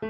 Hi 0.00 0.06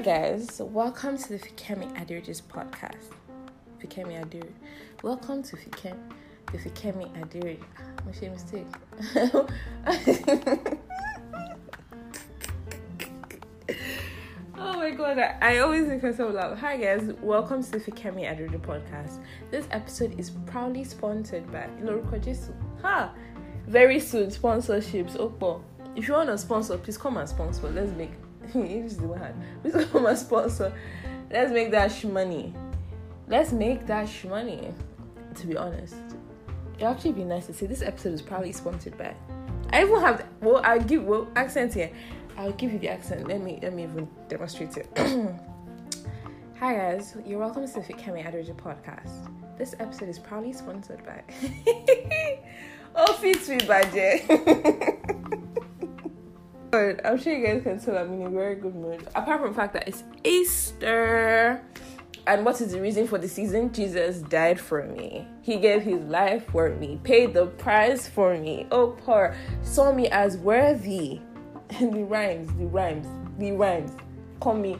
guys, 0.00 0.60
welcome 0.60 1.18
to 1.18 1.28
the 1.30 1.38
Fikemi 1.40 1.92
Aderoju's 1.96 2.40
podcast. 2.40 3.10
Fikemi 3.80 4.24
Adir. 4.24 4.48
Welcome 5.02 5.42
to 5.42 5.56
Fikem, 5.56 5.98
the 6.52 6.58
Fikemi 6.58 7.10
Aderoju. 7.20 7.64
Ah, 7.76 7.82
I 7.98 8.04
made 8.06 8.22
a 8.22 8.30
mistake. 8.30 8.66
oh 14.56 14.76
my 14.76 14.90
god, 14.90 15.18
I, 15.18 15.58
always 15.58 15.88
make 15.88 16.04
myself 16.04 16.34
laugh. 16.34 16.56
Hi 16.58 16.76
guys, 16.76 17.10
welcome 17.20 17.64
to 17.64 17.70
the 17.72 17.80
Fikemi 17.80 18.30
Aderoju 18.30 18.60
podcast. 18.60 19.18
This 19.50 19.66
episode 19.72 20.16
is 20.20 20.30
proudly 20.46 20.84
sponsored 20.84 21.50
by 21.50 21.68
Loruko 21.80 22.22
Jesu. 22.24 22.54
Ha! 22.82 23.12
Very 23.66 24.00
soon, 24.00 24.28
sponsorships. 24.30 25.16
Oh, 25.18 25.28
Opo. 25.28 25.62
If 25.94 26.08
you 26.08 26.14
want 26.14 26.28
to 26.30 26.38
sponsor, 26.38 26.78
please 26.78 26.98
come 26.98 27.16
and 27.16 27.28
sponsor. 27.28 27.68
Let's 27.70 27.92
make 27.92 28.12
is 28.54 28.96
the 28.96 29.06
one. 29.06 29.34
Please 29.62 29.84
come 29.86 30.06
and 30.06 30.18
sponsor. 30.18 30.72
Let's 31.30 31.52
make 31.52 31.70
that 31.70 31.92
sh 31.92 32.04
money. 32.04 32.54
Let's 33.28 33.52
make 33.52 33.86
that 33.86 34.08
sh 34.08 34.24
money. 34.24 34.72
To 35.36 35.46
be 35.46 35.56
honest, 35.56 35.94
it 36.78 36.84
actually 36.84 37.12
be 37.12 37.24
nice 37.24 37.46
to 37.46 37.54
say 37.54 37.66
this 37.66 37.82
episode 37.82 38.14
is 38.14 38.22
probably 38.22 38.52
sponsored 38.52 38.98
by. 38.98 39.14
I 39.70 39.82
even 39.82 40.00
have 40.00 40.26
well, 40.40 40.60
I'll 40.64 40.80
give 40.80 41.04
well 41.04 41.28
accent 41.36 41.74
here. 41.74 41.90
I'll 42.36 42.52
give 42.52 42.72
you 42.72 42.78
the 42.78 42.88
accent. 42.88 43.28
Let 43.28 43.40
me 43.40 43.58
let 43.62 43.72
me 43.72 43.84
even 43.84 44.08
demonstrate 44.28 44.76
it. 44.76 44.88
Hi 46.58 46.74
guys, 46.74 47.16
you're 47.26 47.38
welcome 47.38 47.66
to 47.66 47.72
the 47.72 47.80
Fikemi 47.80 48.24
Aderoju 48.24 48.54
podcast. 48.56 49.28
This 49.58 49.74
episode 49.78 50.08
is 50.08 50.18
proudly 50.18 50.52
sponsored 50.52 51.02
by 51.04 51.22
Oh 52.94 53.12
Fit 53.14 53.48
Me 53.48 53.58
Budget. 53.66 54.24
I'm 57.04 57.18
sure 57.18 57.34
you 57.34 57.46
guys 57.46 57.62
can 57.62 57.78
tell 57.78 57.98
I'm 57.98 58.12
in 58.14 58.26
a 58.26 58.30
very 58.30 58.54
good 58.54 58.74
mood. 58.74 59.06
Apart 59.14 59.40
from 59.40 59.50
the 59.50 59.54
fact 59.54 59.74
that 59.74 59.86
it's 59.86 60.02
Easter. 60.24 61.62
And 62.26 62.44
what 62.44 62.60
is 62.60 62.72
the 62.72 62.80
reason 62.80 63.06
for 63.08 63.18
the 63.18 63.28
season? 63.28 63.72
Jesus 63.72 64.18
died 64.18 64.60
for 64.60 64.84
me. 64.84 65.26
He 65.42 65.58
gave 65.58 65.82
his 65.82 66.00
life 66.02 66.46
for 66.50 66.70
me, 66.70 67.00
paid 67.02 67.34
the 67.34 67.46
price 67.46 68.08
for 68.08 68.38
me. 68.38 68.66
Oh, 68.70 68.96
poor, 69.04 69.34
saw 69.62 69.92
me 69.92 70.08
as 70.08 70.36
worthy. 70.36 71.20
And 71.70 71.92
the 71.92 72.04
rhymes, 72.04 72.48
the 72.58 72.66
rhymes, 72.66 73.08
the 73.38 73.52
rhymes. 73.52 73.92
Call 74.40 74.54
me, 74.54 74.78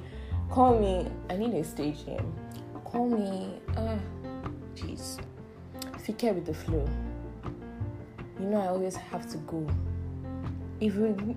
call 0.51 0.79
me. 0.79 1.09
I 1.29 1.37
need 1.37 1.55
a 1.55 1.65
stage 1.65 2.07
name. 2.07 2.33
Call 2.85 3.09
me, 3.09 3.61
ah, 3.77 3.99
jeez. 4.75 5.19
Fike 5.99 6.35
with 6.35 6.47
the 6.47 6.55
flow. 6.55 6.87
You 8.43 8.49
know, 8.49 8.61
I 8.61 8.67
always 8.67 8.97
have 8.97 9.31
to 9.31 9.39
go. 9.39 9.65
Even 10.81 11.37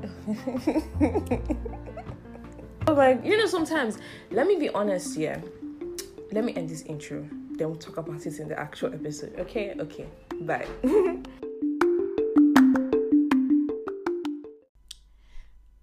oh 2.88 2.95
my 2.95 3.20
you 3.23 3.38
know 3.38 3.45
sometimes 3.45 4.00
let 4.31 4.47
me 4.47 4.56
be 4.56 4.70
honest 4.70 5.16
here 5.16 5.39
let 6.31 6.44
me 6.44 6.56
end 6.56 6.67
this 6.67 6.81
intro 6.84 7.28
then 7.52 7.67
we'll 7.67 7.75
talk 7.75 7.97
about 7.97 8.25
it 8.25 8.39
in 8.39 8.47
the 8.47 8.59
actual 8.59 8.92
episode. 8.92 9.39
Okay? 9.39 9.75
Okay. 9.80 10.08
Bye. 10.42 10.66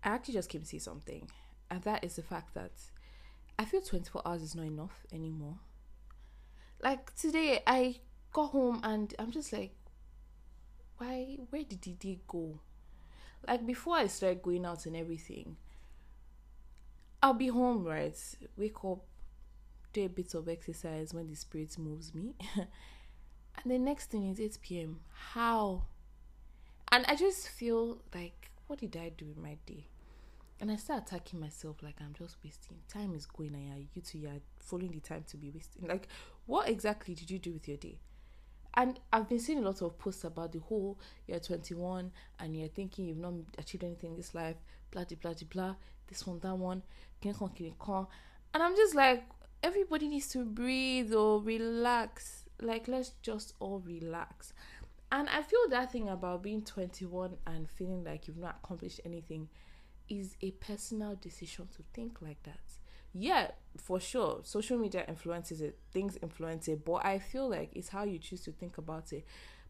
I 0.03 0.09
actually 0.09 0.35
just 0.35 0.49
came 0.49 0.63
to 0.63 0.67
see 0.67 0.81
something 0.81 1.31
and 1.71 1.81
that 1.85 2.03
is 2.03 2.17
the 2.17 2.23
fact 2.23 2.55
that 2.55 2.73
i 3.61 3.65
feel 3.65 3.81
24 3.81 4.23
hours 4.27 4.43
is 4.43 4.57
not 4.57 4.67
enough 4.67 5.07
anymore. 5.13 5.61
Like 6.83 7.15
today 7.15 7.63
i 7.65 8.01
got 8.33 8.51
home 8.51 8.81
and 8.83 9.15
i'm 9.21 9.31
just 9.31 9.53
like 9.53 9.73
why 11.03 11.39
where 11.51 11.65
did 11.65 11.83
the 11.83 11.93
day 11.93 12.19
go 12.29 12.61
like 13.47 13.67
before 13.67 13.97
I 13.97 14.07
start 14.07 14.43
going 14.43 14.65
out 14.65 14.87
and 14.87 14.97
everything, 14.97 15.57
I'll 17.23 17.35
be 17.35 17.49
home, 17.49 17.85
right? 17.85 18.17
Wake 18.57 18.85
up, 18.85 19.05
do 19.93 20.05
a 20.05 20.09
bit 20.09 20.35
of 20.35 20.49
exercise 20.49 21.13
when 21.13 21.29
the 21.29 21.35
spirit 21.35 21.77
moves 21.79 22.15
me. 22.15 22.35
and 22.57 22.67
the 23.67 23.79
next 23.79 24.11
thing 24.11 24.31
is 24.31 24.41
8 24.41 24.59
p.m. 24.63 25.01
How? 25.33 25.83
And 26.91 27.05
I 27.07 27.17
just 27.17 27.49
feel 27.49 27.99
like, 28.15 28.51
what 28.67 28.79
did 28.79 28.97
I 28.97 29.11
do 29.11 29.27
in 29.37 29.43
my 29.43 29.57
day? 29.67 29.87
And 30.61 30.71
I 30.71 30.77
start 30.77 31.09
attacking 31.09 31.41
myself 31.41 31.83
like 31.83 31.97
I'm 32.01 32.15
just 32.17 32.37
wasting. 32.45 32.77
Time 32.89 33.15
is 33.15 33.27
going 33.27 33.55
and 33.55 33.89
you 33.95 34.03
two 34.03 34.25
are 34.29 34.41
following 34.61 34.93
the 34.93 35.01
time 35.01 35.25
to 35.29 35.37
be 35.37 35.51
wasting. 35.51 35.89
Like, 35.89 36.07
what 36.47 36.69
exactly 36.69 37.15
did 37.15 37.31
you 37.31 37.41
do 37.41 37.53
with 37.53 37.67
your 37.67 37.79
day? 37.79 37.99
And 38.75 38.99
I've 39.13 39.29
been 39.29 39.39
seeing 39.39 39.59
a 39.59 39.63
lot 39.63 39.83
of 39.83 39.99
posts 39.99 40.25
about 40.25 40.53
the 40.53 40.61
whole 40.61 40.99
you're 41.27 41.39
21 41.39 42.11
and 42.39 42.57
you're 42.57 42.69
thinking 42.69 43.07
you've 43.07 43.19
not 43.19 43.35
achieved 43.59 43.85
anything 43.85 44.11
in 44.11 44.17
this 44.17 44.35
life, 44.35 44.57
blah, 44.91 45.05
blah, 45.05 45.17
blah, 45.21 45.35
blah, 45.51 45.75
this 46.09 46.27
one, 46.27 46.39
that 46.41 46.57
one, 46.57 46.83
can 47.21 47.35
con, 47.35 47.51
can 47.51 47.75
con. 47.79 48.07
and 48.55 48.63
I'm 48.63 48.75
just 48.75 48.95
like, 48.95 49.25
everybody 49.63 50.09
needs 50.09 50.29
to 50.29 50.45
breathe 50.45 51.13
or 51.13 51.41
relax. 51.41 52.45
Like, 52.61 52.89
let's 52.89 53.11
just 53.23 53.55
all 53.61 53.81
relax. 53.81 54.53
And 55.11 55.29
I 55.29 55.43
feel 55.43 55.69
that 55.69 55.93
thing 55.93 56.09
about 56.09 56.43
being 56.43 56.63
21 56.63 57.37
and 57.47 57.69
feeling 57.69 58.05
like 58.05 58.27
you've 58.27 58.39
not 58.39 58.61
accomplished 58.65 59.01
anything 59.05 59.49
is 60.09 60.37
a 60.41 60.53
personal 60.53 61.17
decision 61.17 61.69
to 61.77 61.83
think 61.93 62.23
like 62.23 62.43
that 62.45 62.82
yeah, 63.15 63.51
for 63.77 64.01
sure, 64.01 64.41
social 64.43 64.79
media 64.79 65.05
influences 65.09 65.61
it, 65.61 65.79
things 65.93 66.19
influence 66.23 66.69
it, 66.69 66.85
but 66.85 67.05
I 67.05 67.19
feel 67.19 67.49
like 67.49 67.71
it's 67.75 67.89
how 67.89 68.05
you 68.05 68.19
choose 68.19 68.43
to 68.45 68.53
think 68.53 68.79
about 68.79 69.13
it. 69.13 69.25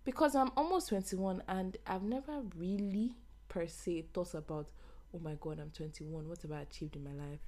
Because 0.04 0.34
I'm 0.34 0.50
almost 0.56 0.88
21 0.88 1.42
and 1.48 1.76
I've 1.86 2.02
never 2.02 2.42
really 2.56 3.14
per 3.48 3.66
se 3.66 4.06
thought 4.12 4.34
about, 4.34 4.68
oh 5.14 5.20
my 5.20 5.36
god, 5.40 5.60
I'm 5.60 5.70
21, 5.70 6.28
what 6.28 6.42
have 6.42 6.52
I 6.52 6.60
achieved 6.60 6.96
in 6.96 7.04
my 7.04 7.12
life? 7.12 7.40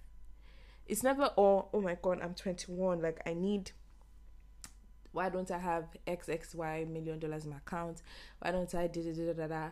It's 0.87 1.03
never, 1.03 1.31
oh, 1.37 1.69
oh 1.73 1.81
my 1.81 1.97
god, 2.01 2.21
I'm 2.23 2.35
21, 2.35 3.01
like 3.01 3.21
I 3.27 3.35
need 3.35 3.73
why 5.15 5.29
don't 5.29 5.51
I 5.51 5.59
have 5.59 5.85
XXY 6.09 6.91
million 6.91 7.21
dollars 7.21 7.45
in 7.45 7.51
my 7.51 7.59
account? 7.59 8.03
Why 8.41 8.51
don't 8.51 8.75
I 8.75 8.89
da 8.89 9.01
da 9.01 9.13
da 9.13 9.33
da 9.33 9.47
da? 9.47 9.69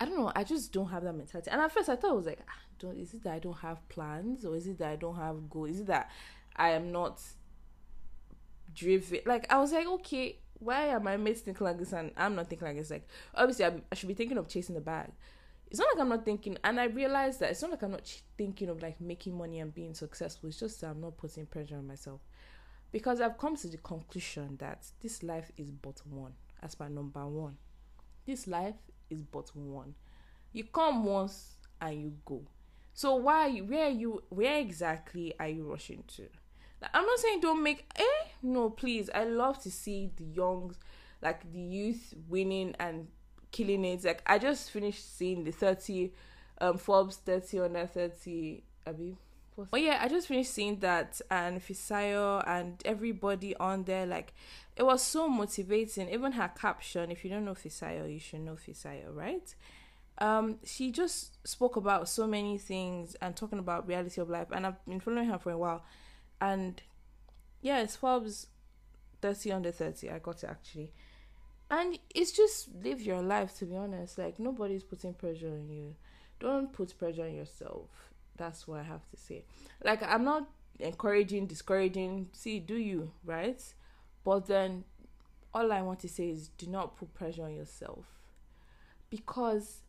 I 0.00 0.04
don't 0.04 0.16
know. 0.16 0.32
I 0.34 0.44
just 0.44 0.72
don't 0.72 0.88
have 0.88 1.02
that 1.04 1.12
mentality. 1.12 1.50
And 1.50 1.60
at 1.60 1.72
first, 1.72 1.88
I 1.88 1.96
thought 1.96 2.12
it 2.12 2.16
was 2.16 2.26
like, 2.26 2.40
ah, 2.48 2.60
don't. 2.78 2.98
Is 2.98 3.14
it 3.14 3.24
that 3.24 3.32
I 3.34 3.38
don't 3.38 3.58
have 3.58 3.86
plans, 3.88 4.44
or 4.44 4.54
is 4.56 4.66
it 4.66 4.78
that 4.78 4.90
I 4.90 4.96
don't 4.96 5.16
have 5.16 5.50
goals? 5.50 5.70
Is 5.70 5.80
it 5.80 5.86
that 5.88 6.10
I 6.54 6.70
am 6.70 6.92
not 6.92 7.20
driven? 8.74 9.20
Like 9.26 9.52
I 9.52 9.58
was 9.58 9.72
like, 9.72 9.86
okay, 9.86 10.38
why 10.60 10.90
are 10.90 11.00
my 11.00 11.16
mates 11.16 11.40
thinking 11.40 11.64
like 11.64 11.78
this 11.78 11.92
and 11.92 12.12
I'm 12.16 12.34
not 12.34 12.48
thinking 12.48 12.68
like 12.68 12.76
this? 12.76 12.90
Like 12.90 13.08
obviously, 13.34 13.64
I, 13.64 13.72
I 13.90 13.94
should 13.94 14.08
be 14.08 14.14
thinking 14.14 14.38
of 14.38 14.48
chasing 14.48 14.74
the 14.74 14.80
bag. 14.80 15.10
It's 15.70 15.78
not 15.78 15.88
like 15.92 16.00
I'm 16.00 16.08
not 16.08 16.24
thinking, 16.24 16.56
and 16.64 16.80
I 16.80 16.84
realized 16.84 17.40
that 17.40 17.50
it's 17.50 17.60
not 17.60 17.72
like 17.72 17.82
I'm 17.82 17.90
not 17.90 18.04
ch- 18.04 18.22
thinking 18.38 18.68
of 18.68 18.82
like 18.82 19.00
making 19.00 19.36
money 19.36 19.60
and 19.60 19.74
being 19.74 19.94
successful. 19.94 20.48
It's 20.48 20.60
just 20.60 20.80
that 20.80 20.90
I'm 20.90 21.00
not 21.00 21.16
putting 21.16 21.44
pressure 21.46 21.76
on 21.76 21.86
myself 21.86 22.20
because 22.90 23.20
I've 23.20 23.36
come 23.36 23.56
to 23.56 23.68
the 23.68 23.76
conclusion 23.78 24.56
that 24.60 24.86
this 25.02 25.22
life 25.22 25.50
is 25.56 25.70
but 25.70 26.00
one. 26.08 26.32
As 26.62 26.78
my 26.80 26.88
number 26.88 27.24
one, 27.26 27.56
this 28.26 28.46
life 28.46 28.74
is 29.10 29.22
but 29.22 29.50
one. 29.54 29.94
You 30.52 30.64
come 30.64 31.04
once 31.04 31.56
and 31.80 32.00
you 32.00 32.12
go. 32.24 32.42
So 32.94 33.16
why 33.16 33.58
where 33.58 33.88
you 33.88 34.22
where 34.28 34.58
exactly 34.58 35.32
are 35.38 35.48
you 35.48 35.70
rushing 35.70 36.02
to? 36.16 36.22
Like, 36.80 36.90
I'm 36.94 37.06
not 37.06 37.18
saying 37.18 37.40
don't 37.40 37.62
make 37.62 37.90
eh 37.96 38.28
no 38.42 38.70
please. 38.70 39.10
I 39.14 39.24
love 39.24 39.62
to 39.62 39.70
see 39.70 40.10
the 40.16 40.24
young 40.24 40.74
like 41.22 41.50
the 41.52 41.60
youth 41.60 42.14
winning 42.28 42.74
and 42.78 43.08
killing 43.52 43.84
it. 43.84 44.04
Like 44.04 44.22
I 44.26 44.38
just 44.38 44.70
finished 44.70 45.16
seeing 45.16 45.44
the 45.44 45.52
30 45.52 46.12
um 46.60 46.78
Forbes 46.78 47.16
30 47.16 47.60
under 47.60 47.86
30 47.86 48.62
Abby. 48.86 49.16
Oh 49.72 49.76
yeah, 49.76 49.98
I 50.00 50.08
just 50.08 50.28
finished 50.28 50.52
seeing 50.52 50.78
that 50.80 51.20
and 51.30 51.60
Fisayo 51.60 52.44
and 52.46 52.80
everybody 52.84 53.56
on 53.56 53.82
there 53.84 54.06
like 54.06 54.32
it 54.78 54.86
was 54.86 55.02
so 55.02 55.28
motivating. 55.28 56.08
Even 56.08 56.32
her 56.32 56.48
caption, 56.56 57.10
if 57.10 57.24
you 57.24 57.30
don't 57.30 57.44
know 57.44 57.54
Fisayo, 57.54 58.10
you 58.10 58.20
should 58.20 58.40
know 58.40 58.54
Fisayo, 58.54 59.14
right? 59.14 59.54
Um, 60.18 60.58
she 60.64 60.92
just 60.92 61.46
spoke 61.46 61.74
about 61.76 62.08
so 62.08 62.26
many 62.28 62.58
things 62.58 63.16
and 63.16 63.36
talking 63.36 63.58
about 63.58 63.88
reality 63.88 64.20
of 64.20 64.30
life, 64.30 64.46
and 64.52 64.64
I've 64.64 64.84
been 64.86 65.00
following 65.00 65.28
her 65.28 65.38
for 65.38 65.50
a 65.50 65.58
while. 65.58 65.84
And 66.40 66.80
yeah, 67.60 67.80
it's 67.80 67.96
Forbes 67.96 68.46
30 69.20 69.50
under 69.52 69.72
30. 69.72 70.10
I 70.10 70.20
got 70.20 70.44
it 70.44 70.48
actually. 70.48 70.92
And 71.70 71.98
it's 72.14 72.30
just 72.30 72.68
live 72.82 73.02
your 73.02 73.20
life, 73.20 73.58
to 73.58 73.66
be 73.66 73.76
honest. 73.76 74.16
Like, 74.16 74.38
nobody's 74.38 74.84
putting 74.84 75.12
pressure 75.12 75.48
on 75.48 75.68
you. 75.68 75.96
Don't 76.38 76.72
put 76.72 76.96
pressure 76.96 77.24
on 77.24 77.34
yourself. 77.34 77.88
That's 78.36 78.66
what 78.66 78.80
I 78.80 78.84
have 78.84 79.06
to 79.10 79.16
say. 79.16 79.44
Like, 79.84 80.02
I'm 80.02 80.24
not 80.24 80.48
encouraging, 80.78 81.46
discouraging. 81.46 82.28
See, 82.32 82.60
do 82.60 82.76
you, 82.76 83.10
right? 83.24 83.60
But 84.28 84.46
then 84.46 84.84
all 85.54 85.72
I 85.72 85.80
want 85.80 86.00
to 86.00 86.08
say 86.10 86.28
is 86.28 86.48
do 86.48 86.66
not 86.66 86.98
put 86.98 87.14
pressure 87.14 87.44
on 87.44 87.54
yourself. 87.54 88.04
Because 89.08 89.80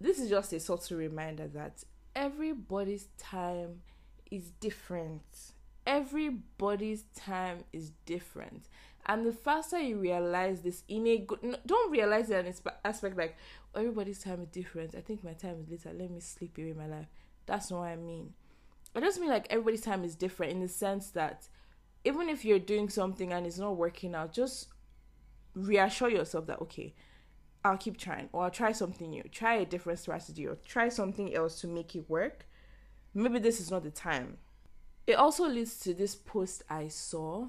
this 0.00 0.18
is 0.18 0.30
just 0.30 0.54
a 0.54 0.58
subtle 0.58 0.96
reminder 0.96 1.46
that 1.48 1.84
everybody's 2.16 3.08
time 3.18 3.82
is 4.30 4.52
different. 4.52 5.52
Everybody's 5.86 7.04
time 7.14 7.64
is 7.70 7.92
different. 8.06 8.70
And 9.04 9.26
the 9.26 9.32
faster 9.32 9.78
you 9.78 9.98
realize 9.98 10.62
this 10.62 10.82
in 10.88 11.06
a 11.06 11.18
good, 11.18 11.58
don't 11.66 11.92
realize 11.92 12.30
it 12.30 12.38
in 12.38 12.46
an 12.46 12.54
aspect 12.86 13.18
like, 13.18 13.36
everybody's 13.74 14.20
time 14.20 14.40
is 14.40 14.48
different. 14.48 14.94
I 14.94 15.02
think 15.02 15.22
my 15.22 15.34
time 15.34 15.56
is 15.60 15.70
later. 15.70 15.94
Let 15.94 16.10
me 16.10 16.20
sleep 16.20 16.56
away 16.56 16.72
my 16.72 16.86
life. 16.86 17.08
That's 17.44 17.70
not 17.70 17.80
what 17.80 17.88
I 17.88 17.96
mean. 17.96 18.32
I 18.96 19.00
just 19.00 19.20
mean 19.20 19.28
like 19.28 19.46
everybody's 19.50 19.82
time 19.82 20.04
is 20.04 20.14
different 20.14 20.52
in 20.52 20.60
the 20.60 20.68
sense 20.68 21.10
that 21.10 21.48
even 22.04 22.28
if 22.28 22.44
you're 22.44 22.58
doing 22.58 22.88
something 22.88 23.32
and 23.32 23.46
it's 23.46 23.58
not 23.58 23.76
working 23.76 24.14
out, 24.14 24.32
just 24.32 24.68
reassure 25.54 26.10
yourself 26.10 26.46
that 26.46 26.60
okay, 26.62 26.94
I'll 27.64 27.76
keep 27.76 27.96
trying 27.96 28.28
or 28.32 28.44
I'll 28.44 28.50
try 28.50 28.72
something 28.72 29.10
new, 29.10 29.24
try 29.30 29.54
a 29.54 29.66
different 29.66 29.98
strategy 29.98 30.46
or 30.46 30.56
try 30.66 30.88
something 30.88 31.34
else 31.34 31.60
to 31.60 31.66
make 31.66 31.94
it 31.96 32.08
work. 32.08 32.46
Maybe 33.14 33.38
this 33.38 33.60
is 33.60 33.70
not 33.70 33.82
the 33.82 33.90
time. 33.90 34.38
It 35.06 35.14
also 35.14 35.48
leads 35.48 35.80
to 35.80 35.94
this 35.94 36.14
post 36.14 36.62
I 36.68 36.88
saw. 36.88 37.48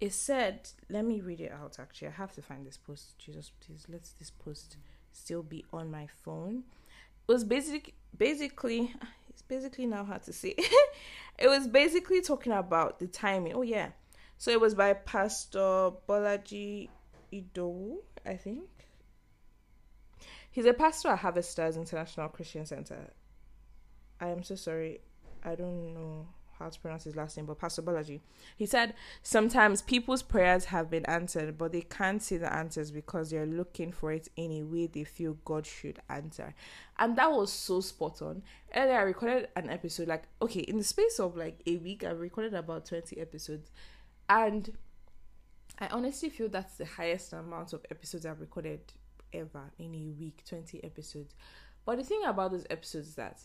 It 0.00 0.12
said, 0.12 0.68
let 0.88 1.04
me 1.04 1.20
read 1.20 1.40
it 1.40 1.52
out 1.52 1.78
actually. 1.78 2.08
I 2.08 2.12
have 2.12 2.32
to 2.34 2.42
find 2.42 2.66
this 2.66 2.76
post. 2.76 3.18
Jesus, 3.18 3.50
please 3.60 3.86
let 3.88 4.08
this 4.18 4.30
post 4.30 4.76
still 5.12 5.42
be 5.42 5.64
on 5.72 5.90
my 5.90 6.06
phone. 6.06 6.64
It 7.28 7.32
was 7.32 7.44
basic 7.44 7.94
basically 8.16 8.94
it's 9.28 9.42
basically 9.42 9.86
now 9.86 10.04
hard 10.04 10.22
to 10.24 10.32
say. 10.32 10.54
it 11.38 11.48
was 11.48 11.66
basically 11.68 12.20
talking 12.20 12.52
about 12.52 12.98
the 12.98 13.06
timing. 13.06 13.54
Oh 13.54 13.62
yeah. 13.62 13.90
So 14.38 14.50
it 14.50 14.60
was 14.60 14.74
by 14.74 14.92
Pastor 14.94 15.90
Bolaji 16.08 16.88
Idowu, 17.32 17.96
I 18.26 18.34
think. 18.34 18.68
He's 20.50 20.66
a 20.66 20.72
pastor 20.72 21.08
at 21.08 21.18
Harvesters 21.18 21.76
International 21.76 22.28
Christian 22.28 22.66
Center. 22.66 23.10
I 24.20 24.28
am 24.28 24.42
so 24.42 24.54
sorry. 24.54 25.00
I 25.42 25.54
don't 25.56 25.94
know 25.94 26.28
how 26.58 26.68
to 26.68 26.80
pronounce 26.80 27.04
his 27.04 27.16
last 27.16 27.36
name, 27.36 27.46
but 27.46 27.58
Pastor 27.58 27.82
Bolaji. 27.82 28.20
He 28.56 28.66
said 28.66 28.94
sometimes 29.22 29.82
people's 29.82 30.22
prayers 30.22 30.66
have 30.66 30.90
been 30.90 31.04
answered, 31.06 31.58
but 31.58 31.72
they 31.72 31.82
can't 31.82 32.22
see 32.22 32.36
the 32.36 32.52
answers 32.52 32.90
because 32.90 33.30
they're 33.30 33.46
looking 33.46 33.92
for 33.92 34.12
it 34.12 34.28
in 34.36 34.52
a 34.52 34.62
way 34.62 34.86
they 34.86 35.04
feel 35.04 35.36
God 35.44 35.66
should 35.66 36.00
answer. 36.08 36.54
And 36.98 37.16
that 37.16 37.30
was 37.30 37.52
so 37.52 37.80
spot 37.80 38.22
on. 38.22 38.42
Earlier, 38.74 38.98
I 38.98 39.02
recorded 39.02 39.48
an 39.56 39.70
episode, 39.70 40.08
like, 40.08 40.24
okay, 40.40 40.60
in 40.60 40.78
the 40.78 40.84
space 40.84 41.18
of 41.18 41.36
like 41.36 41.60
a 41.66 41.76
week, 41.76 42.04
I 42.04 42.10
recorded 42.10 42.54
about 42.54 42.86
20 42.86 43.20
episodes. 43.20 43.70
And 44.28 44.76
I 45.78 45.88
honestly 45.88 46.30
feel 46.30 46.48
that's 46.48 46.76
the 46.76 46.86
highest 46.86 47.32
amount 47.32 47.72
of 47.72 47.84
episodes 47.90 48.24
I've 48.26 48.40
recorded 48.40 48.80
ever 49.32 49.72
in 49.78 49.94
a 49.94 50.18
week 50.18 50.42
20 50.48 50.82
episodes. 50.84 51.34
But 51.84 51.98
the 51.98 52.04
thing 52.04 52.22
about 52.24 52.52
those 52.52 52.66
episodes 52.70 53.08
is 53.08 53.14
that 53.16 53.40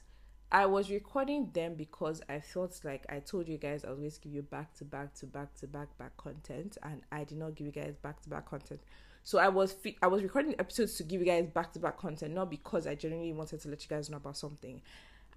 I 0.51 0.65
was 0.65 0.89
recording 0.89 1.51
them 1.53 1.75
because 1.75 2.23
I 2.27 2.39
felt 2.39 2.79
like 2.83 3.05
I 3.07 3.19
told 3.19 3.47
you 3.47 3.57
guys 3.57 3.85
I 3.85 3.89
to 3.89 4.19
give 4.21 4.33
you 4.33 4.41
back 4.41 4.73
to 4.75 4.85
back 4.85 5.13
to 5.15 5.27
back 5.27 5.53
to 5.59 5.67
back 5.67 5.95
back 5.99 6.17
content, 6.17 6.77
and 6.81 7.01
I 7.11 7.23
did 7.23 7.37
not 7.37 7.53
give 7.55 7.67
you 7.67 7.71
guys 7.71 7.95
back 8.01 8.21
to 8.23 8.29
back 8.29 8.49
content. 8.49 8.81
So 9.23 9.37
I 9.37 9.49
was 9.49 9.73
fi- 9.73 9.97
I 10.01 10.07
was 10.07 10.23
recording 10.23 10.55
episodes 10.57 10.95
to 10.95 11.03
give 11.03 11.21
you 11.21 11.27
guys 11.27 11.45
back 11.53 11.71
to 11.73 11.79
back 11.79 11.99
content, 11.99 12.33
not 12.33 12.49
because 12.49 12.87
I 12.87 12.95
genuinely 12.95 13.31
wanted 13.31 13.61
to 13.61 13.69
let 13.69 13.83
you 13.83 13.89
guys 13.89 14.09
know 14.09 14.17
about 14.17 14.37
something. 14.37 14.81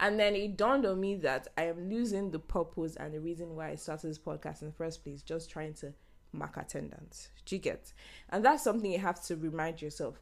And 0.01 0.19
then 0.19 0.35
it 0.35 0.57
dawned 0.57 0.87
on 0.87 0.99
me 0.99 1.17
that 1.17 1.49
I 1.59 1.65
am 1.65 1.91
losing 1.91 2.31
the 2.31 2.39
purpose 2.39 2.97
and 2.97 3.13
the 3.13 3.21
reason 3.21 3.55
why 3.55 3.69
I 3.69 3.75
started 3.75 4.09
this 4.09 4.19
podcast 4.19 4.63
in 4.63 4.69
the 4.69 4.75
first 4.75 5.05
place, 5.05 5.21
just 5.21 5.51
trying 5.51 5.75
to 5.75 5.93
mark 6.33 6.57
attendance. 6.57 7.29
Do 7.45 7.57
you 7.57 7.61
get? 7.61 7.93
And 8.31 8.43
that's 8.43 8.65
something 8.65 8.91
you 8.91 8.99
have 8.99 9.23
to 9.27 9.37
remind 9.37 9.83
yourself 9.83 10.21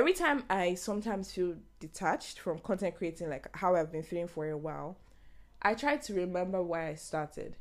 every 0.00 0.14
time 0.14 0.42
I 0.48 0.76
sometimes 0.76 1.30
feel 1.30 1.56
detached 1.78 2.38
from 2.38 2.58
content 2.60 2.96
creating, 2.96 3.28
like 3.28 3.54
how 3.54 3.76
I've 3.76 3.92
been 3.92 4.02
feeling 4.02 4.28
for 4.28 4.48
a 4.48 4.56
while, 4.56 4.96
I 5.60 5.74
try 5.74 5.98
to 5.98 6.14
remember 6.14 6.62
why 6.62 6.88
I 6.88 6.94
started. 6.94 7.56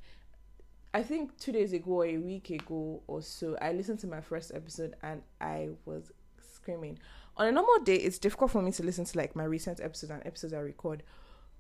I 0.94 1.03
think 1.03 1.38
two 1.38 1.51
days 1.51 1.74
ago 1.74 1.91
or 1.91 2.06
a 2.06 2.18
week 2.18 2.50
ago 2.50 3.03
or 3.07 3.21
so, 3.21 3.57
I 3.62 3.74
listened 3.74 4.00
to 4.00 4.07
my 4.07 4.21
first 4.21 4.53
episode 4.56 4.95
and 5.03 5.21
I 5.41 5.71
was 5.83 6.13
screaming. 6.41 7.00
On 7.36 7.45
a 7.45 7.51
normal 7.51 7.83
day, 7.83 7.97
it's 7.97 8.18
difficult 8.18 8.51
for 8.51 8.62
me 8.62 8.71
to 8.71 8.83
listen 8.83 9.03
to 9.03 9.18
like 9.18 9.36
my 9.36 9.44
recent 9.44 9.81
episodes 9.81 10.12
and 10.12 10.25
episodes 10.25 10.53
I 10.53 10.59
record. 10.59 11.03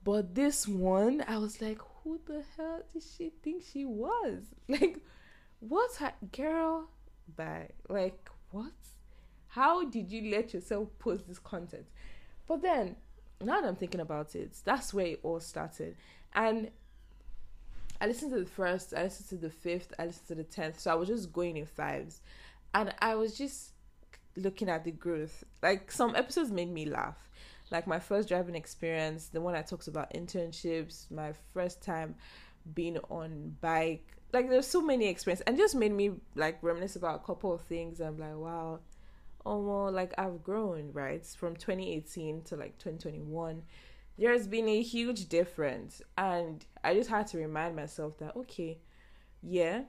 But 0.05 0.33
this 0.33 0.65
one, 0.65 1.25
I 1.27 1.39
was 1.39 1.61
like, 1.61 1.79
who 2.03 2.21
the 2.25 2.41
hell 2.55 2.83
did 2.93 3.03
she 3.03 3.33
think 3.43 3.63
she 3.69 3.83
was? 3.83 4.43
Like, 4.69 4.97
what's 5.59 5.97
her 5.97 6.13
girl? 6.31 6.89
Bye. 7.35 7.71
Like, 7.89 8.29
what? 8.51 8.71
How 9.49 9.83
did 9.85 10.11
you 10.11 10.31
let 10.31 10.53
yourself 10.53 10.87
post 10.99 11.27
this 11.27 11.39
content? 11.39 11.85
But 12.47 12.61
then, 12.61 12.95
now 13.41 13.61
that 13.61 13.67
I'm 13.67 13.75
thinking 13.75 14.01
about 14.01 14.35
it, 14.35 14.57
that's 14.63 14.93
where 14.93 15.07
it 15.07 15.19
all 15.23 15.39
started. 15.39 15.95
And 16.33 16.71
I 18.01 18.07
listened 18.07 18.31
to 18.31 18.39
the 18.39 18.45
first, 18.45 18.93
I 18.95 19.03
listened 19.03 19.29
to 19.29 19.47
the 19.47 19.51
fifth, 19.51 19.93
I 19.99 20.05
listened 20.05 20.27
to 20.27 20.35
the 20.35 20.43
tenth. 20.43 20.79
So 20.79 20.91
I 20.91 20.95
was 20.95 21.07
just 21.07 21.33
going 21.33 21.57
in 21.57 21.65
fives. 21.65 22.21
And 22.73 22.93
I 22.99 23.15
was 23.15 23.37
just 23.37 23.71
looking 24.35 24.69
at 24.69 24.83
the 24.83 24.91
growth. 24.91 25.43
Like 25.61 25.91
some 25.91 26.15
episodes 26.15 26.51
made 26.51 26.69
me 26.69 26.85
laugh. 26.85 27.17
Like 27.71 27.87
my 27.87 27.99
first 27.99 28.27
driving 28.27 28.55
experience, 28.55 29.27
the 29.27 29.41
one 29.41 29.55
I 29.55 29.61
talks 29.61 29.87
about 29.87 30.13
internships, 30.13 31.09
my 31.11 31.33
first 31.53 31.81
time 31.81 32.15
being 32.73 32.97
on 33.09 33.55
bike. 33.61 34.05
Like 34.31 34.49
there's 34.49 34.67
so 34.67 34.81
many 34.81 35.07
experiences 35.07 35.43
and 35.47 35.57
just 35.57 35.75
made 35.75 35.91
me 35.91 36.11
like 36.35 36.59
reminisce 36.61 36.95
about 36.95 37.21
a 37.21 37.25
couple 37.25 37.53
of 37.53 37.61
things. 37.61 37.99
I'm 37.99 38.17
like, 38.17 38.35
wow, 38.35 38.79
almost 39.45 39.93
like 39.95 40.13
I've 40.17 40.43
grown, 40.43 40.91
right? 40.93 41.25
From 41.25 41.55
2018 41.55 42.43
to 42.43 42.55
like 42.55 42.77
2021. 42.77 43.63
There's 44.17 44.47
been 44.47 44.67
a 44.67 44.81
huge 44.81 45.29
difference. 45.29 46.01
And 46.17 46.65
I 46.83 46.93
just 46.93 47.09
had 47.09 47.27
to 47.27 47.37
remind 47.37 47.75
myself 47.75 48.17
that, 48.19 48.35
okay, 48.35 48.79
yeah, 49.41 49.83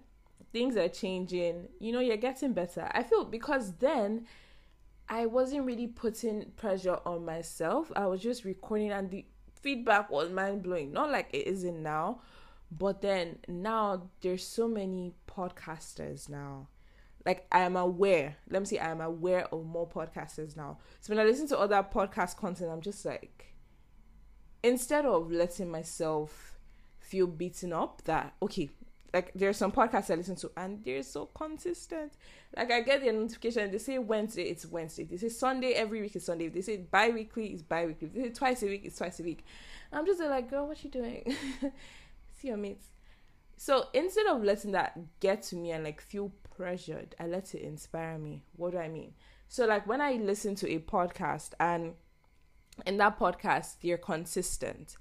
things 0.52 0.76
are 0.76 0.88
changing. 0.88 1.68
You 1.78 1.92
know, 1.92 2.00
you're 2.00 2.16
getting 2.16 2.52
better. 2.52 2.88
I 2.92 3.02
feel 3.02 3.24
because 3.24 3.74
then 3.74 4.26
I 5.08 5.26
wasn't 5.26 5.66
really 5.66 5.88
putting 5.88 6.52
pressure 6.56 6.98
on 7.04 7.24
myself. 7.24 7.90
I 7.96 8.06
was 8.06 8.22
just 8.22 8.44
recording, 8.44 8.92
and 8.92 9.10
the 9.10 9.26
feedback 9.60 10.10
was 10.10 10.30
mind 10.30 10.62
blowing. 10.62 10.92
Not 10.92 11.10
like 11.10 11.28
it 11.32 11.46
isn't 11.48 11.82
now, 11.82 12.20
but 12.70 13.02
then 13.02 13.38
now 13.48 14.10
there's 14.20 14.46
so 14.46 14.68
many 14.68 15.14
podcasters 15.28 16.28
now 16.28 16.68
like 17.26 17.46
I 17.52 17.60
am 17.60 17.76
aware. 17.76 18.36
Let 18.48 18.62
me 18.62 18.66
see, 18.66 18.78
I 18.78 18.90
am 18.90 19.00
aware 19.00 19.46
of 19.46 19.64
more 19.66 19.88
podcasters 19.88 20.56
now. 20.56 20.78
So 21.00 21.14
when 21.14 21.24
I 21.24 21.28
listen 21.28 21.48
to 21.48 21.58
other 21.58 21.82
podcast 21.82 22.36
content, 22.36 22.70
I'm 22.70 22.80
just 22.80 23.04
like, 23.04 23.54
instead 24.62 25.04
of 25.04 25.30
letting 25.30 25.70
myself 25.70 26.58
feel 26.98 27.26
beaten 27.26 27.72
up, 27.72 28.02
that 28.04 28.34
okay, 28.42 28.70
like 29.12 29.32
there's 29.34 29.56
some 29.56 29.72
podcasts 29.72 30.10
I 30.10 30.14
listen 30.14 30.36
to 30.36 30.50
and 30.56 30.82
they're 30.84 31.02
so 31.02 31.26
consistent. 31.26 32.12
Like 32.56 32.70
I 32.70 32.80
get 32.80 33.04
the 33.04 33.12
notification, 33.12 33.70
they 33.70 33.78
say 33.78 33.98
Wednesday, 33.98 34.44
it's 34.44 34.66
Wednesday. 34.66 35.04
They 35.04 35.16
say 35.16 35.28
Sunday 35.28 35.72
every 35.72 36.00
week 36.00 36.16
is 36.16 36.24
Sunday. 36.24 36.48
They 36.48 36.62
say 36.62 36.78
bi-weekly, 36.78 37.48
it's 37.48 37.62
bi-weekly. 37.62 38.08
If 38.08 38.14
they 38.14 38.22
say 38.22 38.30
twice 38.30 38.62
a 38.62 38.66
week, 38.66 38.82
it's 38.84 38.98
twice 38.98 39.20
a 39.20 39.22
week. 39.22 39.44
I'm 39.92 40.06
just 40.06 40.20
like, 40.20 40.48
girl, 40.48 40.68
what 40.68 40.82
you 40.84 40.90
doing? 40.90 41.36
see 42.40 42.48
your 42.48 42.56
mates. 42.56 42.86
So 43.62 43.88
instead 43.92 44.24
of 44.24 44.42
letting 44.42 44.72
that 44.72 44.98
get 45.20 45.42
to 45.42 45.54
me 45.54 45.72
and 45.72 45.84
like 45.84 46.00
feel 46.00 46.32
pressured, 46.56 47.14
I 47.20 47.26
let 47.26 47.54
it 47.54 47.60
inspire 47.60 48.16
me. 48.16 48.42
What 48.56 48.72
do 48.72 48.78
I 48.78 48.88
mean? 48.88 49.12
So 49.48 49.66
like 49.66 49.86
when 49.86 50.00
I 50.00 50.12
listen 50.12 50.54
to 50.56 50.70
a 50.72 50.78
podcast 50.78 51.50
and 51.60 51.92
in 52.86 52.96
that 52.96 53.18
podcast 53.18 53.74
they're 53.82 53.98
consistent, 53.98 54.96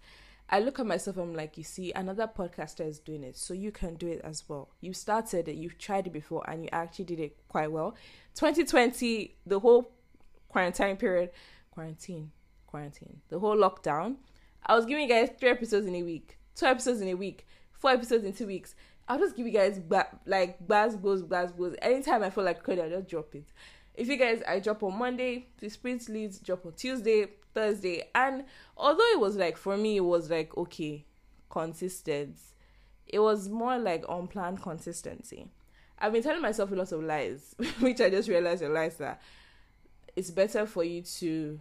I 0.49 0.59
look 0.59 0.77
at 0.77 0.85
myself, 0.85 1.15
I'm 1.15 1.33
like, 1.35 1.57
you 1.57 1.63
see, 1.63 1.93
another 1.93 2.27
podcaster 2.27 2.85
is 2.85 2.99
doing 2.99 3.23
it, 3.23 3.37
so 3.37 3.53
you 3.53 3.71
can 3.71 3.95
do 3.95 4.07
it 4.07 4.19
as 4.25 4.43
well. 4.49 4.71
You 4.81 4.91
started 4.91 5.47
it, 5.47 5.55
you've 5.55 5.77
tried 5.77 6.07
it 6.07 6.11
before, 6.11 6.43
and 6.49 6.65
you 6.65 6.69
actually 6.73 7.05
did 7.05 7.21
it 7.21 7.37
quite 7.47 7.71
well. 7.71 7.95
2020, 8.35 9.37
the 9.45 9.59
whole 9.61 9.93
quarantine 10.49 10.97
period, 10.97 11.29
quarantine, 11.71 12.31
quarantine, 12.67 13.21
the 13.29 13.39
whole 13.39 13.55
lockdown, 13.55 14.17
I 14.65 14.75
was 14.75 14.85
giving 14.85 15.07
you 15.07 15.15
guys 15.15 15.29
three 15.39 15.49
episodes 15.49 15.87
in 15.87 15.95
a 15.95 16.03
week, 16.03 16.37
two 16.55 16.65
episodes 16.65 16.99
in 16.99 17.07
a 17.07 17.13
week 17.13 17.45
four 17.79 17.91
episodes 17.91 18.23
in 18.23 18.33
two 18.33 18.47
weeks. 18.47 18.75
I'll 19.07 19.17
just 19.17 19.35
give 19.35 19.47
you 19.47 19.53
guys 19.53 19.79
ba- 19.79 20.19
like 20.25 20.65
buzz 20.67 20.95
goes 20.95 21.23
buzz 21.23 21.51
goes. 21.51 21.75
Anytime 21.81 22.23
I 22.23 22.29
feel 22.29 22.43
like 22.43 22.61
credit, 22.61 22.85
I 22.85 22.89
just 22.89 23.07
drop 23.07 23.33
it. 23.33 23.51
If 23.95 24.07
you 24.07 24.17
guys, 24.17 24.41
I 24.47 24.59
drop 24.59 24.83
on 24.83 24.97
Monday, 24.97 25.47
the 25.57 25.69
sprint 25.69 26.07
leads 26.07 26.39
drop 26.39 26.65
on 26.65 26.73
Tuesday, 26.73 27.27
Thursday, 27.53 28.03
and 28.13 28.45
although 28.77 29.09
it 29.11 29.19
was 29.19 29.35
like 29.35 29.57
for 29.57 29.75
me, 29.75 29.97
it 29.97 30.05
was 30.05 30.29
like 30.29 30.55
okay, 30.55 31.05
consistent. 31.49 32.37
It 33.07 33.19
was 33.19 33.49
more 33.49 33.79
like 33.79 34.05
unplanned 34.07 34.61
consistency. 34.61 35.47
I've 35.97 36.13
been 36.13 36.23
telling 36.23 36.41
myself 36.41 36.71
a 36.71 36.75
lot 36.75 36.91
of 36.91 37.03
lies, 37.03 37.55
which 37.79 37.99
I 37.99 38.09
just 38.09 38.29
realized 38.29 38.61
are 38.61 38.69
lies 38.69 38.97
that 38.97 39.21
it's 40.15 40.31
better 40.31 40.65
for 40.65 40.83
you 40.83 41.01
to 41.01 41.59